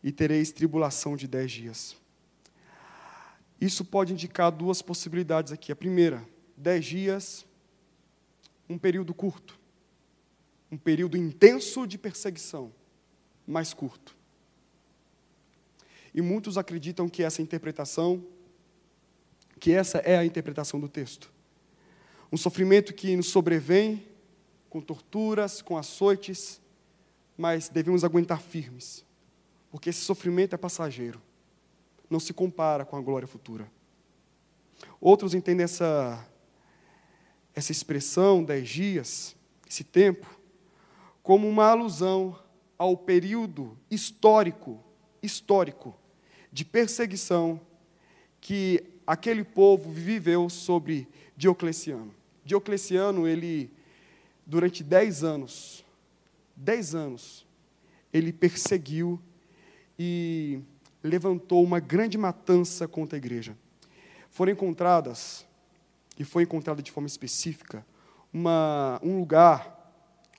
e 0.00 0.12
tereis 0.12 0.52
tribulação 0.52 1.16
de 1.16 1.26
dez 1.26 1.50
dias. 1.50 1.96
Isso 3.60 3.84
pode 3.84 4.12
indicar 4.12 4.52
duas 4.52 4.80
possibilidades 4.82 5.50
aqui. 5.50 5.72
A 5.72 5.76
primeira, 5.76 6.24
dez 6.56 6.84
dias, 6.84 7.44
um 8.68 8.78
período 8.78 9.12
curto, 9.12 9.58
um 10.70 10.76
período 10.76 11.16
intenso 11.16 11.86
de 11.86 11.96
perseguição, 11.96 12.72
mais 13.46 13.72
curto. 13.72 14.16
E 16.14 16.20
muitos 16.20 16.56
acreditam 16.56 17.08
que 17.08 17.22
essa 17.22 17.42
interpretação, 17.42 18.24
que 19.60 19.72
essa 19.72 19.98
é 19.98 20.16
a 20.16 20.24
interpretação 20.24 20.80
do 20.80 20.88
texto. 20.88 21.32
Um 22.32 22.36
sofrimento 22.36 22.94
que 22.94 23.14
nos 23.14 23.28
sobrevém 23.28 24.06
com 24.68 24.80
torturas, 24.80 25.62
com 25.62 25.76
açoites, 25.76 26.60
mas 27.36 27.68
devemos 27.68 28.02
aguentar 28.02 28.40
firmes, 28.40 29.04
porque 29.70 29.90
esse 29.90 30.00
sofrimento 30.00 30.54
é 30.54 30.58
passageiro, 30.58 31.20
não 32.08 32.18
se 32.18 32.32
compara 32.32 32.84
com 32.84 32.96
a 32.96 33.00
glória 33.00 33.28
futura. 33.28 33.70
Outros 35.00 35.34
entendem 35.34 35.64
essa, 35.64 36.26
essa 37.54 37.72
expressão, 37.72 38.42
dez 38.42 38.68
dias, 38.68 39.36
esse 39.68 39.84
tempo, 39.84 40.35
como 41.26 41.48
uma 41.48 41.64
alusão 41.64 42.38
ao 42.78 42.96
período 42.96 43.76
histórico, 43.90 44.78
histórico, 45.20 45.92
de 46.52 46.64
perseguição 46.64 47.60
que 48.40 48.80
aquele 49.04 49.42
povo 49.42 49.90
viveu 49.90 50.48
sobre 50.48 51.08
Diocleciano. 51.36 52.14
Diocleciano, 52.44 53.26
ele 53.26 53.72
durante 54.46 54.84
dez 54.84 55.24
anos, 55.24 55.84
dez 56.54 56.94
anos, 56.94 57.44
ele 58.12 58.32
perseguiu 58.32 59.20
e 59.98 60.60
levantou 61.02 61.64
uma 61.64 61.80
grande 61.80 62.16
matança 62.16 62.86
contra 62.86 63.16
a 63.16 63.18
igreja. 63.18 63.56
Foram 64.30 64.52
encontradas, 64.52 65.44
e 66.16 66.22
foi 66.22 66.44
encontrada 66.44 66.80
de 66.80 66.92
forma 66.92 67.08
específica, 67.08 67.84
uma, 68.32 69.00
um 69.02 69.18
lugar 69.18 69.74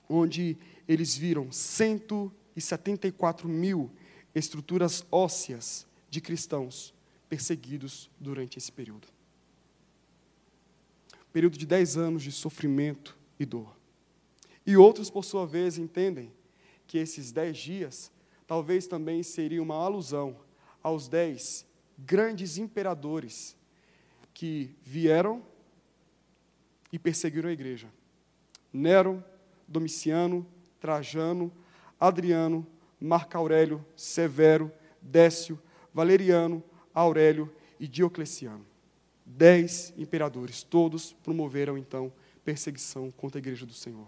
onde 0.08 0.56
eles 0.88 1.16
viram 1.16 1.52
174 1.52 3.46
mil 3.48 3.90
estruturas 4.34 5.06
ósseas 5.12 5.86
de 6.08 6.20
cristãos 6.20 6.94
perseguidos 7.28 8.10
durante 8.18 8.56
esse 8.56 8.72
período. 8.72 9.06
Período 11.32 11.58
de 11.58 11.66
10 11.66 11.98
anos 11.98 12.22
de 12.22 12.32
sofrimento 12.32 13.16
e 13.38 13.44
dor. 13.44 13.76
E 14.66 14.76
outros, 14.76 15.10
por 15.10 15.24
sua 15.24 15.46
vez, 15.46 15.76
entendem 15.76 16.32
que 16.86 16.96
esses 16.96 17.30
10 17.30 17.56
dias 17.58 18.10
talvez 18.46 18.86
também 18.86 19.22
seriam 19.22 19.62
uma 19.62 19.76
alusão 19.76 20.40
aos 20.82 21.06
dez 21.06 21.66
grandes 21.98 22.56
imperadores 22.56 23.56
que 24.32 24.74
vieram 24.82 25.44
e 26.92 26.98
perseguiram 26.98 27.50
a 27.50 27.52
igreja: 27.52 27.92
Nero, 28.72 29.22
Domiciano, 29.66 30.46
Trajano, 30.80 31.52
Adriano, 31.98 32.66
Marco 33.00 33.36
Aurélio, 33.36 33.84
Severo, 33.96 34.72
Décio, 35.00 35.60
Valeriano, 35.92 36.62
Aurélio 36.94 37.52
e 37.78 37.86
Diocleciano. 37.86 38.64
Dez 39.24 39.92
imperadores, 39.96 40.62
todos 40.62 41.12
promoveram 41.22 41.76
então 41.76 42.12
perseguição 42.44 43.10
contra 43.10 43.38
a 43.38 43.40
igreja 43.42 43.66
do 43.66 43.74
Senhor. 43.74 44.06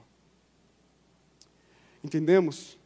Entendemos 2.03 2.79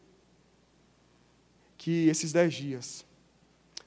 que 1.79 2.09
esses 2.09 2.33
dez 2.33 2.55
dias 2.55 3.07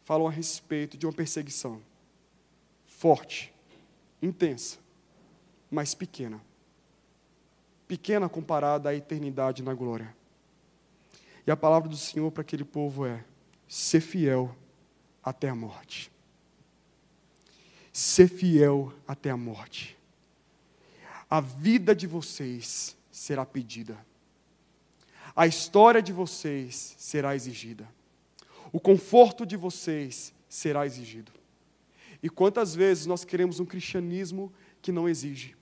falam 0.05 0.27
a 0.27 0.31
respeito 0.31 0.97
de 0.97 1.05
uma 1.05 1.11
perseguição 1.11 1.81
forte, 2.85 3.53
intensa, 4.21 4.79
mas 5.69 5.93
pequena. 5.93 6.41
Pequena 7.87 8.27
comparada 8.27 8.89
à 8.89 8.95
eternidade 8.95 9.63
na 9.63 9.73
glória. 9.73 10.15
E 11.45 11.51
a 11.51 11.55
palavra 11.55 11.87
do 11.87 11.95
Senhor 11.95 12.29
para 12.31 12.41
aquele 12.41 12.65
povo 12.65 13.05
é: 13.05 13.23
ser 13.67 14.01
fiel 14.01 14.53
até 15.23 15.49
a 15.49 15.55
morte. 15.55 16.11
Ser 17.93 18.27
fiel 18.27 18.93
até 19.07 19.29
a 19.29 19.37
morte. 19.37 19.97
A 21.29 21.41
vida 21.41 21.95
de 21.95 22.05
vocês 22.05 22.95
será 23.11 23.45
pedida. 23.45 23.97
A 25.35 25.47
história 25.47 26.01
de 26.01 26.11
vocês 26.11 26.95
será 26.97 27.35
exigida. 27.35 27.87
O 28.71 28.79
conforto 28.79 29.45
de 29.45 29.55
vocês 29.55 30.33
será 30.49 30.85
exigido. 30.85 31.31
E 32.21 32.29
quantas 32.29 32.73
vezes 32.73 33.05
nós 33.05 33.23
queremos 33.23 33.59
um 33.59 33.65
cristianismo 33.65 34.51
que 34.81 34.91
não 34.91 35.07
exige? 35.07 35.55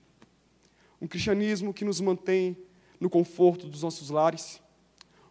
Um 1.00 1.06
cristianismo 1.06 1.74
que 1.74 1.84
nos 1.84 2.00
mantém 2.00 2.56
no 2.98 3.10
conforto 3.10 3.68
dos 3.68 3.82
nossos 3.82 4.10
lares, 4.10 4.60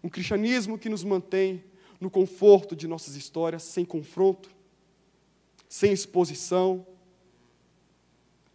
um 0.03 0.09
cristianismo 0.09 0.77
que 0.77 0.89
nos 0.89 1.03
mantém 1.03 1.63
no 1.99 2.09
conforto 2.09 2.75
de 2.75 2.87
nossas 2.87 3.15
histórias, 3.15 3.63
sem 3.63 3.83
confronto, 3.83 4.49
sem 5.67 5.91
exposição, 5.91 6.85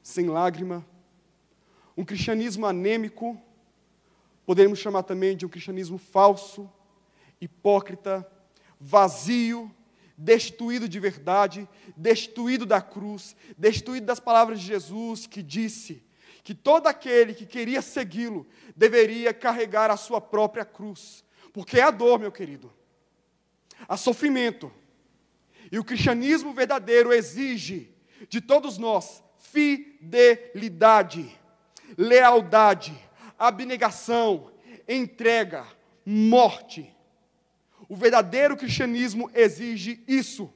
sem 0.02 0.28
lágrima. 0.28 0.86
Um 1.96 2.04
cristianismo 2.04 2.66
anêmico, 2.66 3.40
podemos 4.46 4.78
chamar 4.78 5.02
também 5.02 5.36
de 5.36 5.44
um 5.44 5.48
cristianismo 5.48 5.98
falso, 5.98 6.70
hipócrita, 7.40 8.26
vazio, 8.78 9.70
destituído 10.16 10.88
de 10.88 11.00
verdade, 11.00 11.68
destituído 11.96 12.64
da 12.64 12.80
cruz, 12.80 13.34
destituído 13.56 14.06
das 14.06 14.20
palavras 14.20 14.60
de 14.60 14.66
Jesus 14.66 15.26
que 15.26 15.42
disse 15.42 16.02
que 16.42 16.54
todo 16.54 16.86
aquele 16.86 17.34
que 17.34 17.46
queria 17.46 17.82
segui-lo 17.82 18.46
deveria 18.74 19.32
carregar 19.32 19.90
a 19.90 19.96
sua 19.96 20.20
própria 20.20 20.64
cruz 20.64 21.24
porque 21.52 21.80
há 21.80 21.90
dor, 21.90 22.18
meu 22.18 22.32
querido, 22.32 22.72
há 23.88 23.96
sofrimento. 23.96 24.72
E 25.70 25.78
o 25.78 25.84
cristianismo 25.84 26.52
verdadeiro 26.52 27.12
exige 27.12 27.92
de 28.28 28.40
todos 28.40 28.78
nós 28.78 29.22
fidelidade, 29.38 31.38
lealdade, 31.96 32.96
abnegação, 33.38 34.52
entrega, 34.88 35.66
morte. 36.04 36.94
O 37.88 37.96
verdadeiro 37.96 38.56
cristianismo 38.56 39.30
exige 39.34 40.02
isso. 40.06 40.52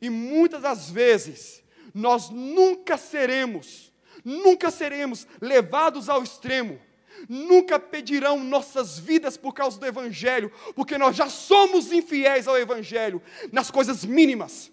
E 0.00 0.10
muitas 0.10 0.62
das 0.62 0.90
vezes 0.90 1.62
nós 1.94 2.30
nunca 2.30 2.96
seremos, 2.96 3.89
nunca 4.24 4.70
seremos 4.70 5.26
levados 5.40 6.08
ao 6.08 6.22
extremo 6.22 6.80
nunca 7.28 7.78
pedirão 7.78 8.42
nossas 8.42 8.98
vidas 8.98 9.36
por 9.36 9.52
causa 9.52 9.78
do 9.78 9.86
Evangelho, 9.86 10.50
porque 10.74 10.96
nós 10.96 11.16
já 11.16 11.28
somos 11.28 11.92
infiéis 11.92 12.46
ao 12.46 12.58
Evangelho 12.58 13.22
nas 13.52 13.70
coisas 13.70 14.04
mínimas. 14.04 14.72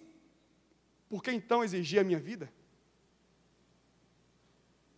Por 1.08 1.22
que 1.22 1.30
então 1.32 1.64
exigir 1.64 2.00
a 2.00 2.04
minha 2.04 2.18
vida? 2.18 2.52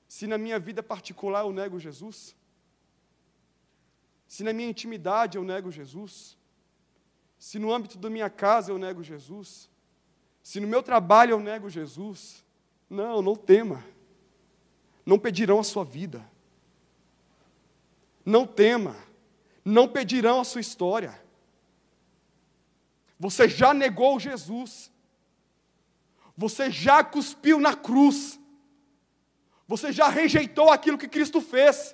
Se 0.09 0.26
na 0.26 0.36
minha 0.36 0.59
vida 0.59 0.82
particular 0.82 1.44
eu 1.44 1.53
nego 1.53 1.78
Jesus, 1.78 2.36
se 4.26 4.42
na 4.42 4.53
minha 4.53 4.68
intimidade 4.68 5.38
eu 5.38 5.44
nego 5.44 5.70
Jesus, 5.70 6.36
se 7.38 7.59
no 7.59 7.72
âmbito 7.72 7.96
da 7.96 8.11
minha 8.11 8.28
casa 8.28 8.72
eu 8.72 8.78
nego 8.78 9.03
Jesus, 9.03 9.70
se 10.42 10.59
no 10.59 10.66
meu 10.66 10.82
trabalho 10.82 11.32
eu 11.32 11.40
nego 11.40 11.70
Jesus, 11.70 12.44
não, 12.88 13.22
não 13.22 13.36
tema, 13.36 13.84
não 15.11 15.18
pedirão 15.18 15.58
a 15.58 15.64
sua 15.64 15.84
vida. 15.84 16.24
Não 18.24 18.46
tema, 18.46 18.96
não 19.64 19.88
pedirão 19.88 20.40
a 20.40 20.44
sua 20.44 20.61
história. 20.61 21.20
Você 23.18 23.48
já 23.48 23.74
negou 23.74 24.20
Jesus, 24.20 24.88
você 26.36 26.70
já 26.70 27.02
cuspiu 27.02 27.58
na 27.58 27.74
cruz, 27.74 28.38
você 29.66 29.90
já 29.90 30.08
rejeitou 30.08 30.70
aquilo 30.70 30.96
que 30.96 31.08
Cristo 31.08 31.40
fez. 31.40 31.92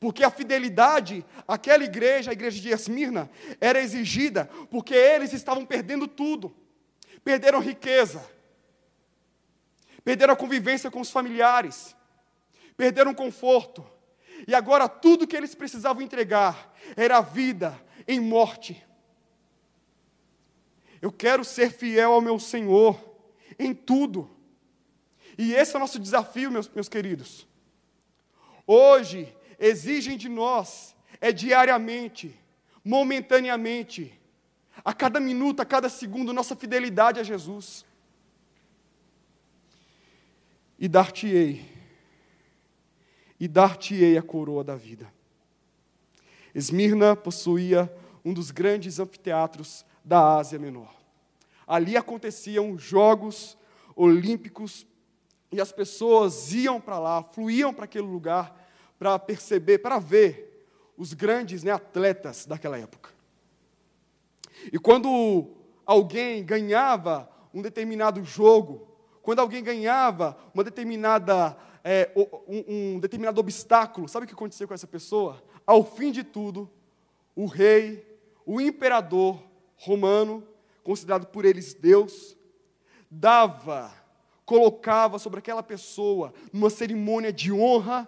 Porque 0.00 0.24
a 0.24 0.30
fidelidade 0.30 1.22
àquela 1.46 1.84
igreja, 1.84 2.30
a 2.30 2.32
igreja 2.32 2.62
de 2.62 2.70
Esmirna, 2.70 3.30
era 3.60 3.78
exigida, 3.78 4.46
porque 4.70 4.94
eles 4.94 5.34
estavam 5.34 5.66
perdendo 5.66 6.08
tudo. 6.08 6.56
Perderam 7.22 7.60
riqueza, 7.60 8.26
perderam 10.04 10.34
a 10.34 10.36
convivência 10.36 10.90
com 10.90 11.00
os 11.00 11.10
familiares, 11.10 11.96
perderam 12.76 13.14
conforto, 13.14 13.84
e 14.46 14.54
agora 14.54 14.88
tudo 14.88 15.26
que 15.26 15.36
eles 15.36 15.54
precisavam 15.54 16.02
entregar 16.02 16.74
era 16.96 17.20
vida 17.20 17.80
em 18.06 18.20
morte. 18.20 18.84
Eu 21.00 21.12
quero 21.12 21.44
ser 21.44 21.70
fiel 21.70 22.12
ao 22.12 22.20
meu 22.20 22.38
Senhor 22.38 22.98
em 23.58 23.74
tudo. 23.74 24.30
E 25.36 25.54
esse 25.54 25.74
é 25.74 25.76
o 25.76 25.80
nosso 25.80 25.98
desafio, 25.98 26.50
meus, 26.50 26.68
meus 26.68 26.88
queridos. 26.88 27.46
Hoje, 28.66 29.34
exigem 29.58 30.16
de 30.16 30.28
nós, 30.28 30.94
é 31.20 31.32
diariamente, 31.32 32.38
momentaneamente, 32.84 34.18
a 34.84 34.92
cada 34.92 35.20
minuto, 35.20 35.60
a 35.60 35.64
cada 35.64 35.88
segundo, 35.88 36.32
nossa 36.32 36.56
fidelidade 36.56 37.20
a 37.20 37.22
Jesus. 37.22 37.84
E 40.78 40.88
dar-te-ei 40.88 41.74
e 43.38 43.48
dar-te-ei 43.48 44.16
a 44.16 44.22
coroa 44.22 44.62
da 44.62 44.76
vida. 44.76 45.12
Esmirna 46.54 47.16
possuía 47.16 47.94
um 48.24 48.32
dos 48.32 48.50
grandes 48.50 48.98
anfiteatros 48.98 49.84
da 50.04 50.36
Ásia 50.36 50.58
Menor. 50.58 50.94
Ali 51.66 51.96
aconteciam 51.96 52.78
jogos 52.78 53.58
olímpicos 53.96 54.86
e 55.50 55.60
as 55.60 55.72
pessoas 55.72 56.52
iam 56.52 56.80
para 56.80 56.98
lá, 56.98 57.22
fluíam 57.22 57.72
para 57.72 57.84
aquele 57.84 58.06
lugar 58.06 58.60
para 58.98 59.18
perceber, 59.18 59.78
para 59.78 59.98
ver 59.98 60.66
os 60.96 61.12
grandes 61.12 61.62
né, 61.62 61.72
atletas 61.72 62.46
daquela 62.46 62.78
época. 62.78 63.10
E 64.72 64.78
quando 64.78 65.50
alguém 65.84 66.44
ganhava 66.44 67.28
um 67.52 67.60
determinado 67.60 68.24
jogo, 68.24 68.93
quando 69.24 69.38
alguém 69.38 69.64
ganhava 69.64 70.36
uma 70.52 70.62
determinada 70.62 71.56
é, 71.82 72.10
um, 72.14 72.94
um 72.96 73.00
determinado 73.00 73.40
obstáculo, 73.40 74.06
sabe 74.06 74.24
o 74.24 74.28
que 74.28 74.34
aconteceu 74.34 74.68
com 74.68 74.74
essa 74.74 74.86
pessoa? 74.86 75.42
Ao 75.66 75.82
fim 75.82 76.12
de 76.12 76.22
tudo, 76.22 76.70
o 77.34 77.46
rei, 77.46 78.06
o 78.44 78.60
imperador 78.60 79.42
romano, 79.76 80.46
considerado 80.82 81.26
por 81.26 81.46
eles 81.46 81.72
Deus, 81.72 82.36
dava, 83.10 83.90
colocava 84.44 85.18
sobre 85.18 85.38
aquela 85.38 85.62
pessoa, 85.62 86.34
numa 86.52 86.68
cerimônia 86.68 87.32
de 87.32 87.50
honra, 87.50 88.06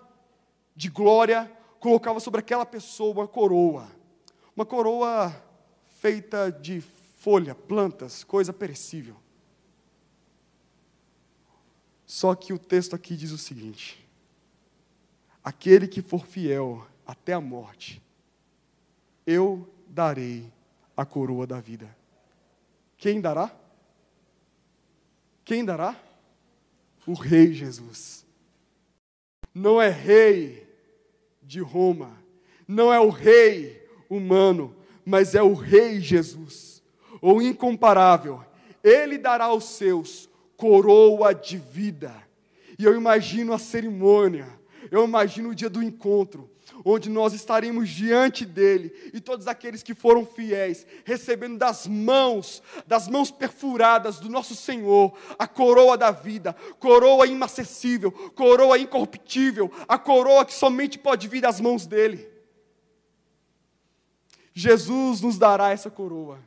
de 0.75 0.91
glória, 0.91 1.51
colocava 1.81 2.21
sobre 2.21 2.41
aquela 2.41 2.67
pessoa 2.67 3.13
uma 3.13 3.29
coroa. 3.29 3.89
Uma 4.55 4.67
coroa 4.67 5.35
feita 5.99 6.53
de 6.53 6.83
folha, 6.83 7.55
plantas, 7.55 8.23
coisa 8.23 8.53
perecível. 8.53 9.17
Só 12.07 12.35
que 12.35 12.53
o 12.53 12.59
texto 12.59 12.95
aqui 12.95 13.17
diz 13.17 13.33
o 13.33 13.39
seguinte: 13.39 14.07
aquele 15.43 15.89
que 15.89 16.01
for 16.01 16.25
fiel 16.25 16.87
até 17.05 17.33
a 17.33 17.41
morte, 17.41 18.01
eu 19.27 19.69
darei 19.89 20.51
a 20.97 21.05
coroa 21.05 21.47
da 21.47 21.61
vida. 21.61 21.95
Quem 22.97 23.21
dará? 23.21 23.55
Quem 25.45 25.65
dará? 25.65 26.01
O 27.07 27.13
Rei 27.13 27.53
Jesus. 27.53 28.25
Não 29.53 29.81
é 29.81 29.89
rei 29.89 30.67
de 31.43 31.61
Roma, 31.61 32.19
não 32.67 32.93
é 32.93 33.01
o 33.01 33.09
rei 33.09 33.89
humano, 34.09 34.77
mas 35.05 35.35
é 35.35 35.43
o 35.43 35.55
Rei 35.55 36.01
Jesus, 36.01 36.83
o 37.23 37.41
incomparável. 37.41 38.45
Ele 38.83 39.17
dará 39.17 39.47
aos 39.47 39.65
seus 39.65 40.29
coroa 40.57 41.35
de 41.35 41.57
vida. 41.57 42.15
E 42.79 42.85
eu 42.85 42.95
imagino 42.95 43.53
a 43.53 43.59
cerimônia, 43.59 44.49
eu 44.91 45.05
imagino 45.05 45.51
o 45.51 45.55
dia 45.55 45.71
do 45.71 45.83
encontro, 45.83 46.51
onde 46.85 47.09
nós 47.09 47.33
estaremos 47.33 47.89
diante 47.89 48.45
dele 48.45 48.93
e 49.13 49.21
todos 49.21 49.47
aqueles 49.47 49.83
que 49.83 49.95
foram 49.95 50.27
fiéis, 50.27 50.87
recebendo 51.05 51.59
das 51.59 51.87
mãos, 51.87 52.63
das 52.87 53.09
mãos 53.09 53.31
perfuradas 53.31 54.19
do 54.21 54.29
nosso 54.29 54.55
Senhor, 54.55 55.17
a 55.39 55.47
coroa 55.47 55.97
da 55.97 56.11
vida, 56.11 56.55
coroa 56.79 57.27
inacessível, 57.27 58.13
coroa 58.13 58.79
incorruptível, 58.79 59.71
a 59.89 59.99
coroa 59.99 60.45
que 60.45 60.55
somente 60.55 60.99
pode 60.99 61.29
vir 61.29 61.41
das 61.41 61.61
mãos 61.61 61.87
dele. 61.87 62.29
Jesus 64.53 65.21
nos 65.21 65.39
dará 65.39 65.71
essa 65.71 65.91
coroa. 65.91 66.39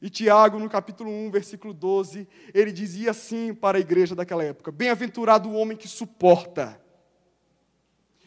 E 0.00 0.08
Tiago, 0.08 0.58
no 0.58 0.68
capítulo 0.68 1.10
1, 1.10 1.30
versículo 1.30 1.74
12, 1.74 2.28
ele 2.54 2.70
dizia 2.70 3.10
assim 3.10 3.52
para 3.52 3.78
a 3.78 3.80
igreja 3.80 4.14
daquela 4.14 4.44
época: 4.44 4.70
Bem-aventurado 4.70 5.48
o 5.48 5.54
homem 5.54 5.76
que 5.76 5.88
suporta. 5.88 6.80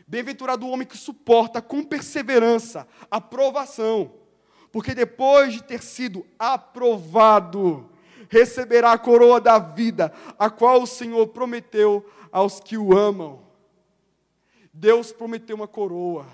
Bem-aventurado 0.06 0.66
o 0.66 0.70
homem 0.70 0.86
que 0.86 0.98
suporta 0.98 1.62
com 1.62 1.82
perseverança 1.84 2.86
a 3.10 3.22
provação, 3.22 4.12
porque 4.70 4.94
depois 4.94 5.54
de 5.54 5.64
ter 5.64 5.82
sido 5.82 6.26
aprovado, 6.38 7.90
receberá 8.28 8.92
a 8.92 8.98
coroa 8.98 9.40
da 9.40 9.58
vida, 9.58 10.12
a 10.38 10.50
qual 10.50 10.82
o 10.82 10.88
Senhor 10.88 11.28
prometeu 11.28 12.06
aos 12.30 12.60
que 12.60 12.78
o 12.78 12.98
amam. 12.98 13.42
Deus 14.74 15.14
prometeu 15.14 15.56
uma 15.56 15.68
coroa, 15.68 16.26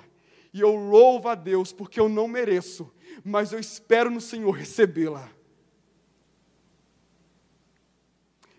e 0.58 0.62
eu 0.62 0.74
louvo 0.74 1.30
a 1.30 1.36
Deus 1.36 1.72
porque 1.72 2.00
eu 2.00 2.10
não 2.10 2.28
mereço, 2.28 2.92
mas 3.24 3.52
eu 3.52 3.60
espero 3.60 4.10
no 4.10 4.20
Senhor 4.20 4.50
recebê-la. 4.50 5.30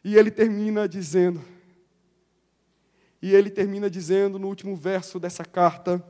E 0.04 0.16
ele 0.16 0.30
termina 0.30 0.88
dizendo, 0.88 1.44
e 3.20 3.34
ele 3.34 3.50
termina 3.50 3.90
dizendo 3.90 4.38
no 4.38 4.46
último 4.46 4.76
verso 4.76 5.18
dessa 5.18 5.44
carta: 5.44 6.00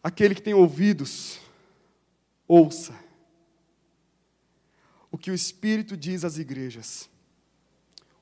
aquele 0.00 0.36
que 0.36 0.42
tem 0.42 0.54
ouvidos, 0.54 1.40
ouça 2.46 2.94
o 5.10 5.18
que 5.18 5.32
o 5.32 5.34
Espírito 5.34 5.96
diz 5.96 6.24
às 6.24 6.38
igrejas. 6.38 7.10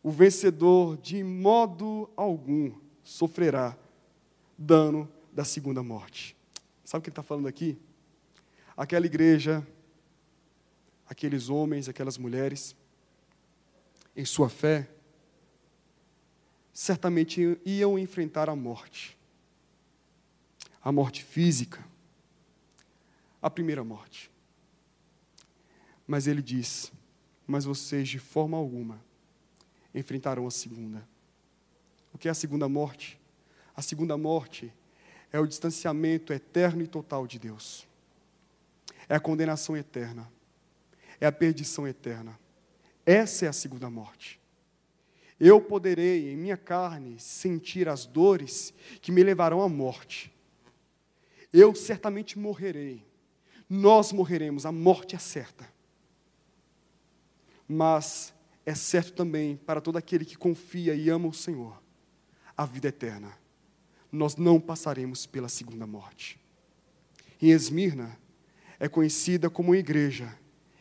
O 0.03 0.11
vencedor, 0.11 0.97
de 0.97 1.23
modo 1.23 2.09
algum, 2.17 2.73
sofrerá 3.05 3.77
dano 4.57 5.07
da 5.37 5.45
segunda 5.45 5.85
morte. 5.85 6.37
Sabe 6.85 7.01
o 7.01 7.03
que 7.03 7.11
ele 7.11 7.13
está 7.13 7.23
falando 7.23 7.47
aqui? 7.47 7.79
aquela 8.77 9.07
igreja, 9.07 9.67
aqueles 11.09 11.49
homens, 11.49 11.89
aquelas 11.89 12.19
mulheres, 12.19 12.77
em 14.15 14.25
sua 14.25 14.49
fé, 14.49 14.89
certamente 16.73 17.59
iam 17.65 17.99
enfrentar 17.99 18.51
a 18.51 18.57
morte. 18.57 19.17
A 20.83 20.93
morte 20.93 21.25
física, 21.25 21.85
a 23.41 23.51
primeira 23.51 23.83
morte. 23.83 24.31
Mas 26.07 26.27
ele 26.27 26.43
diz: 26.43 26.93
Mas 27.47 27.65
vocês, 27.65 28.09
de 28.09 28.19
forma 28.19 28.57
alguma, 28.57 29.03
enfrentarão 29.95 30.47
a 30.47 30.51
segunda. 30.51 31.07
O 32.13 32.19
que 32.19 32.29
é 32.29 32.31
a 32.31 32.35
segunda 32.35 32.69
morte? 32.69 33.19
A 33.75 33.83
segunda 33.83 34.17
morte 34.17 34.73
é 35.37 35.41
o 35.41 35.47
distanciamento 35.47 36.33
eterno 36.33 36.83
e 36.83 36.87
total 36.87 37.27
de 37.27 37.39
Deus 37.39 37.87
é 39.09 39.15
a 39.15 39.21
condenação 39.21 39.77
eterna, 39.77 40.31
é 41.21 41.27
a 41.27 41.33
perdição 41.33 41.87
eterna. 41.87 42.39
Essa 43.05 43.47
é 43.47 43.49
a 43.49 43.53
segunda 43.53 43.89
morte. 43.89 44.41
Eu 45.39 45.61
poderei, 45.61 46.33
em 46.33 46.37
minha 46.37 46.57
carne, 46.57 47.21
sentir 47.21 47.89
as 47.89 48.07
dores 48.07 48.75
que 49.01 49.13
me 49.13 49.23
levarão 49.23 49.63
à 49.63 49.69
morte. 49.69 50.33
Eu 51.53 51.75
certamente 51.75 52.39
morrerei. 52.39 53.05
Nós 53.69 54.13
morreremos, 54.13 54.67
a 54.67 54.73
morte 54.73 55.15
é 55.15 55.19
certa. 55.19 55.69
Mas 57.69 58.35
é 58.65 58.75
certo 58.75 59.13
também 59.13 59.57
para 59.57 59.81
todo 59.81 59.97
aquele 59.97 60.25
que 60.25 60.37
confia 60.37 60.95
e 60.95 61.09
ama 61.09 61.29
o 61.29 61.35
Senhor, 61.35 61.81
a 62.57 62.65
vida 62.65 62.89
eterna. 62.89 63.37
Nós 64.17 64.37
não 64.37 64.59
passaremos 64.59 65.27
pela 65.27 65.49
segunda 65.49 65.87
morte. 65.87 66.41
Em 67.41 67.51
Esmirna, 67.51 68.19
é 68.81 68.89
conhecida 68.89 69.51
como 69.51 69.71
uma 69.71 69.77
igreja 69.77 70.35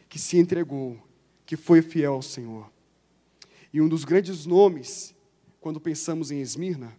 que 0.08 0.18
se 0.18 0.38
entregou, 0.38 0.98
que 1.46 1.58
foi 1.58 1.82
fiel 1.82 2.14
ao 2.14 2.22
Senhor. 2.22 2.72
E 3.74 3.82
um 3.82 3.90
dos 3.90 4.06
grandes 4.06 4.46
nomes, 4.46 5.14
quando 5.60 5.82
pensamos 5.82 6.32
em 6.32 6.40
Esmirna, 6.40 6.98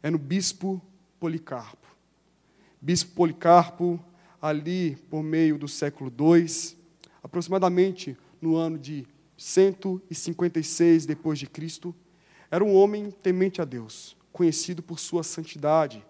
é 0.00 0.10
no 0.10 0.18
bispo 0.18 0.80
Policarpo. 1.18 1.88
Bispo 2.80 3.12
Policarpo, 3.14 4.02
ali 4.40 4.96
por 5.10 5.24
meio 5.24 5.58
do 5.58 5.66
século 5.66 6.12
II, 6.16 6.76
aproximadamente 7.20 8.16
no 8.40 8.54
ano 8.54 8.78
de 8.78 9.06
156 9.36 11.04
depois 11.04 11.38
de 11.38 11.48
Cristo, 11.48 11.92
era 12.48 12.62
um 12.62 12.74
homem 12.74 13.10
temente 13.10 13.60
a 13.60 13.64
Deus, 13.64 14.16
conhecido 14.34 14.82
por 14.82 14.98
sua 14.98 15.22
santidade, 15.22 16.04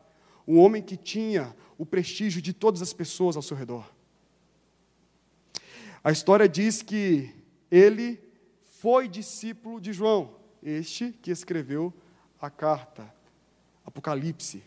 um 0.48 0.58
homem 0.58 0.82
que 0.82 0.96
tinha 0.96 1.54
o 1.76 1.84
prestígio 1.84 2.40
de 2.40 2.54
todas 2.54 2.80
as 2.80 2.90
pessoas 2.90 3.36
ao 3.36 3.42
seu 3.42 3.54
redor. 3.54 3.84
A 6.02 6.10
história 6.10 6.48
diz 6.48 6.80
que 6.80 7.30
ele 7.70 8.18
foi 8.80 9.08
discípulo 9.08 9.78
de 9.78 9.92
João, 9.92 10.36
este 10.62 11.12
que 11.12 11.30
escreveu 11.30 11.92
a 12.40 12.48
carta, 12.48 13.14
Apocalipse. 13.84 14.64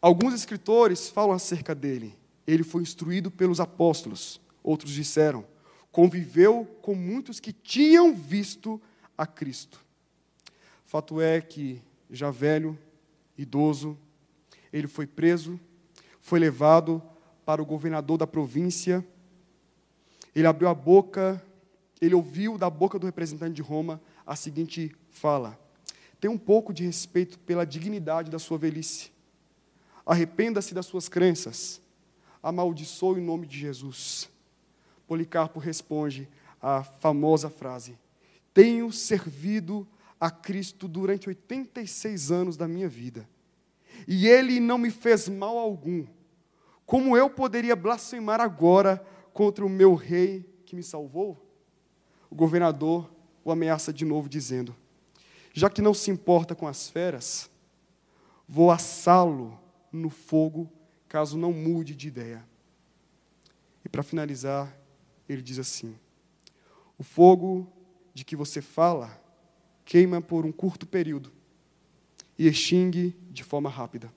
Alguns 0.00 0.34
escritores 0.34 1.08
falam 1.08 1.34
acerca 1.34 1.74
dele. 1.74 2.16
Ele 2.46 2.62
foi 2.62 2.82
instruído 2.82 3.28
pelos 3.28 3.58
apóstolos. 3.58 4.40
Outros 4.62 4.92
disseram, 4.92 5.44
conviveu 5.90 6.64
com 6.80 6.94
muitos 6.94 7.40
que 7.40 7.52
tinham 7.52 8.14
visto 8.14 8.80
a 9.18 9.26
Cristo. 9.26 9.89
Fato 10.90 11.20
é 11.20 11.40
que, 11.40 11.80
já 12.10 12.30
velho, 12.30 12.76
idoso, 13.38 13.96
ele 14.72 14.86
foi 14.86 15.06
preso, 15.06 15.58
foi 16.20 16.38
levado 16.38 17.00
para 17.44 17.62
o 17.62 17.66
governador 17.66 18.18
da 18.18 18.26
província 18.26 19.04
ele 20.34 20.46
abriu 20.46 20.68
a 20.68 20.74
boca, 20.74 21.42
ele 22.00 22.14
ouviu 22.14 22.56
da 22.56 22.70
boca 22.70 22.98
do 22.98 23.06
representante 23.06 23.54
de 23.54 23.62
Roma 23.62 24.00
a 24.26 24.36
seguinte 24.36 24.94
fala: 25.10 25.58
Tenha 26.20 26.32
um 26.32 26.38
pouco 26.38 26.72
de 26.72 26.84
respeito 26.84 27.38
pela 27.40 27.66
dignidade 27.66 28.30
da 28.30 28.38
sua 28.38 28.56
velhice. 28.56 29.10
Arrependa-se 30.06 30.72
das 30.72 30.86
suas 30.86 31.08
crenças. 31.08 31.80
Amaldiçoe 32.42 33.20
o 33.20 33.24
nome 33.24 33.46
de 33.46 33.58
Jesus. 33.58 34.30
Policarpo 35.06 35.58
responde 35.58 36.28
a 36.62 36.82
famosa 36.82 37.50
frase: 37.50 37.98
Tenho 38.54 38.92
servido 38.92 39.86
a 40.20 40.30
Cristo 40.30 40.86
durante 40.86 41.28
86 41.28 42.30
anos 42.30 42.56
da 42.56 42.68
minha 42.68 42.88
vida, 42.88 43.28
e 44.06 44.28
ele 44.28 44.60
não 44.60 44.78
me 44.78 44.90
fez 44.90 45.28
mal 45.28 45.58
algum. 45.58 46.06
Como 46.84 47.16
eu 47.16 47.30
poderia 47.30 47.74
blasfemar 47.74 48.40
agora 48.40 49.04
contra 49.32 49.64
o 49.64 49.68
meu 49.68 49.94
rei 49.94 50.44
que 50.66 50.76
me 50.76 50.82
salvou? 50.82 51.46
O 52.28 52.34
governador 52.34 53.10
o 53.44 53.50
ameaça 53.50 53.92
de 53.92 54.04
novo, 54.04 54.28
dizendo: 54.28 54.74
Já 55.52 55.68
que 55.70 55.82
não 55.82 55.94
se 55.94 56.10
importa 56.10 56.54
com 56.54 56.66
as 56.66 56.88
feras, 56.88 57.50
vou 58.48 58.70
assá-lo 58.70 59.58
no 59.92 60.10
fogo, 60.10 60.70
caso 61.08 61.36
não 61.36 61.52
mude 61.52 61.94
de 61.94 62.08
ideia. 62.08 62.44
E 63.84 63.88
para 63.88 64.02
finalizar, 64.02 64.76
ele 65.28 65.42
diz 65.42 65.58
assim: 65.58 65.98
O 66.98 67.02
fogo 67.02 67.70
de 68.12 68.24
que 68.24 68.36
você 68.36 68.60
fala 68.60 69.20
queima 69.90 70.22
por 70.22 70.46
um 70.46 70.52
curto 70.52 70.86
período 70.86 71.32
e 72.38 72.46
extingue 72.46 73.12
de 73.28 73.42
forma 73.42 73.68
rápida. 73.68 74.08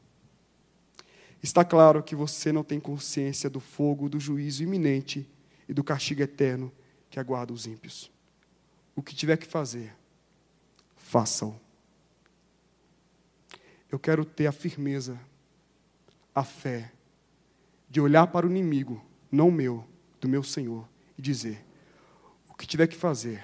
Está 1.41 1.65
claro 1.65 2.03
que 2.03 2.15
você 2.15 2.51
não 2.51 2.63
tem 2.63 2.79
consciência 2.79 3.49
do 3.49 3.59
fogo 3.59 4.07
do 4.07 4.19
juízo 4.19 4.61
iminente 4.61 5.27
e 5.67 5.73
do 5.73 5.83
castigo 5.83 6.21
eterno 6.21 6.71
que 7.09 7.19
aguarda 7.19 7.51
os 7.51 7.65
ímpios. 7.65 8.11
O 8.95 9.01
que 9.01 9.15
tiver 9.15 9.35
que 9.35 9.47
fazer, 9.47 9.95
faça-o. 10.95 11.59
Eu 13.91 13.97
quero 13.97 14.23
ter 14.23 14.45
a 14.45 14.51
firmeza, 14.51 15.19
a 16.35 16.43
fé, 16.43 16.91
de 17.89 17.99
olhar 17.99 18.27
para 18.27 18.45
o 18.45 18.49
inimigo, 18.49 19.03
não 19.31 19.49
meu, 19.49 19.83
do 20.21 20.29
meu 20.29 20.43
Senhor, 20.43 20.87
e 21.17 21.21
dizer: 21.21 21.65
o 22.47 22.53
que 22.53 22.67
tiver 22.67 22.85
que 22.85 22.95
fazer, 22.95 23.43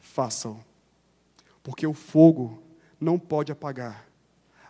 faça-o. 0.00 0.73
Porque 1.64 1.84
o 1.84 1.94
fogo 1.94 2.62
não 3.00 3.18
pode 3.18 3.50
apagar 3.50 4.08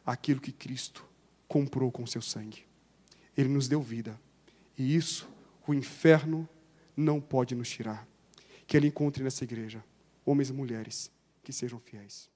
aquilo 0.06 0.40
que 0.40 0.52
Cristo 0.52 1.04
comprou 1.46 1.92
com 1.92 2.06
seu 2.06 2.22
sangue. 2.22 2.64
Ele 3.36 3.48
nos 3.50 3.68
deu 3.68 3.82
vida. 3.82 4.18
E 4.78 4.96
isso 4.96 5.28
o 5.66 5.74
inferno 5.74 6.48
não 6.96 7.20
pode 7.20 7.54
nos 7.54 7.68
tirar. 7.68 8.08
Que 8.66 8.76
Ele 8.76 8.86
encontre 8.86 9.22
nessa 9.22 9.44
igreja 9.44 9.84
homens 10.24 10.48
e 10.50 10.52
mulheres 10.52 11.10
que 11.42 11.52
sejam 11.52 11.78
fiéis. 11.80 12.30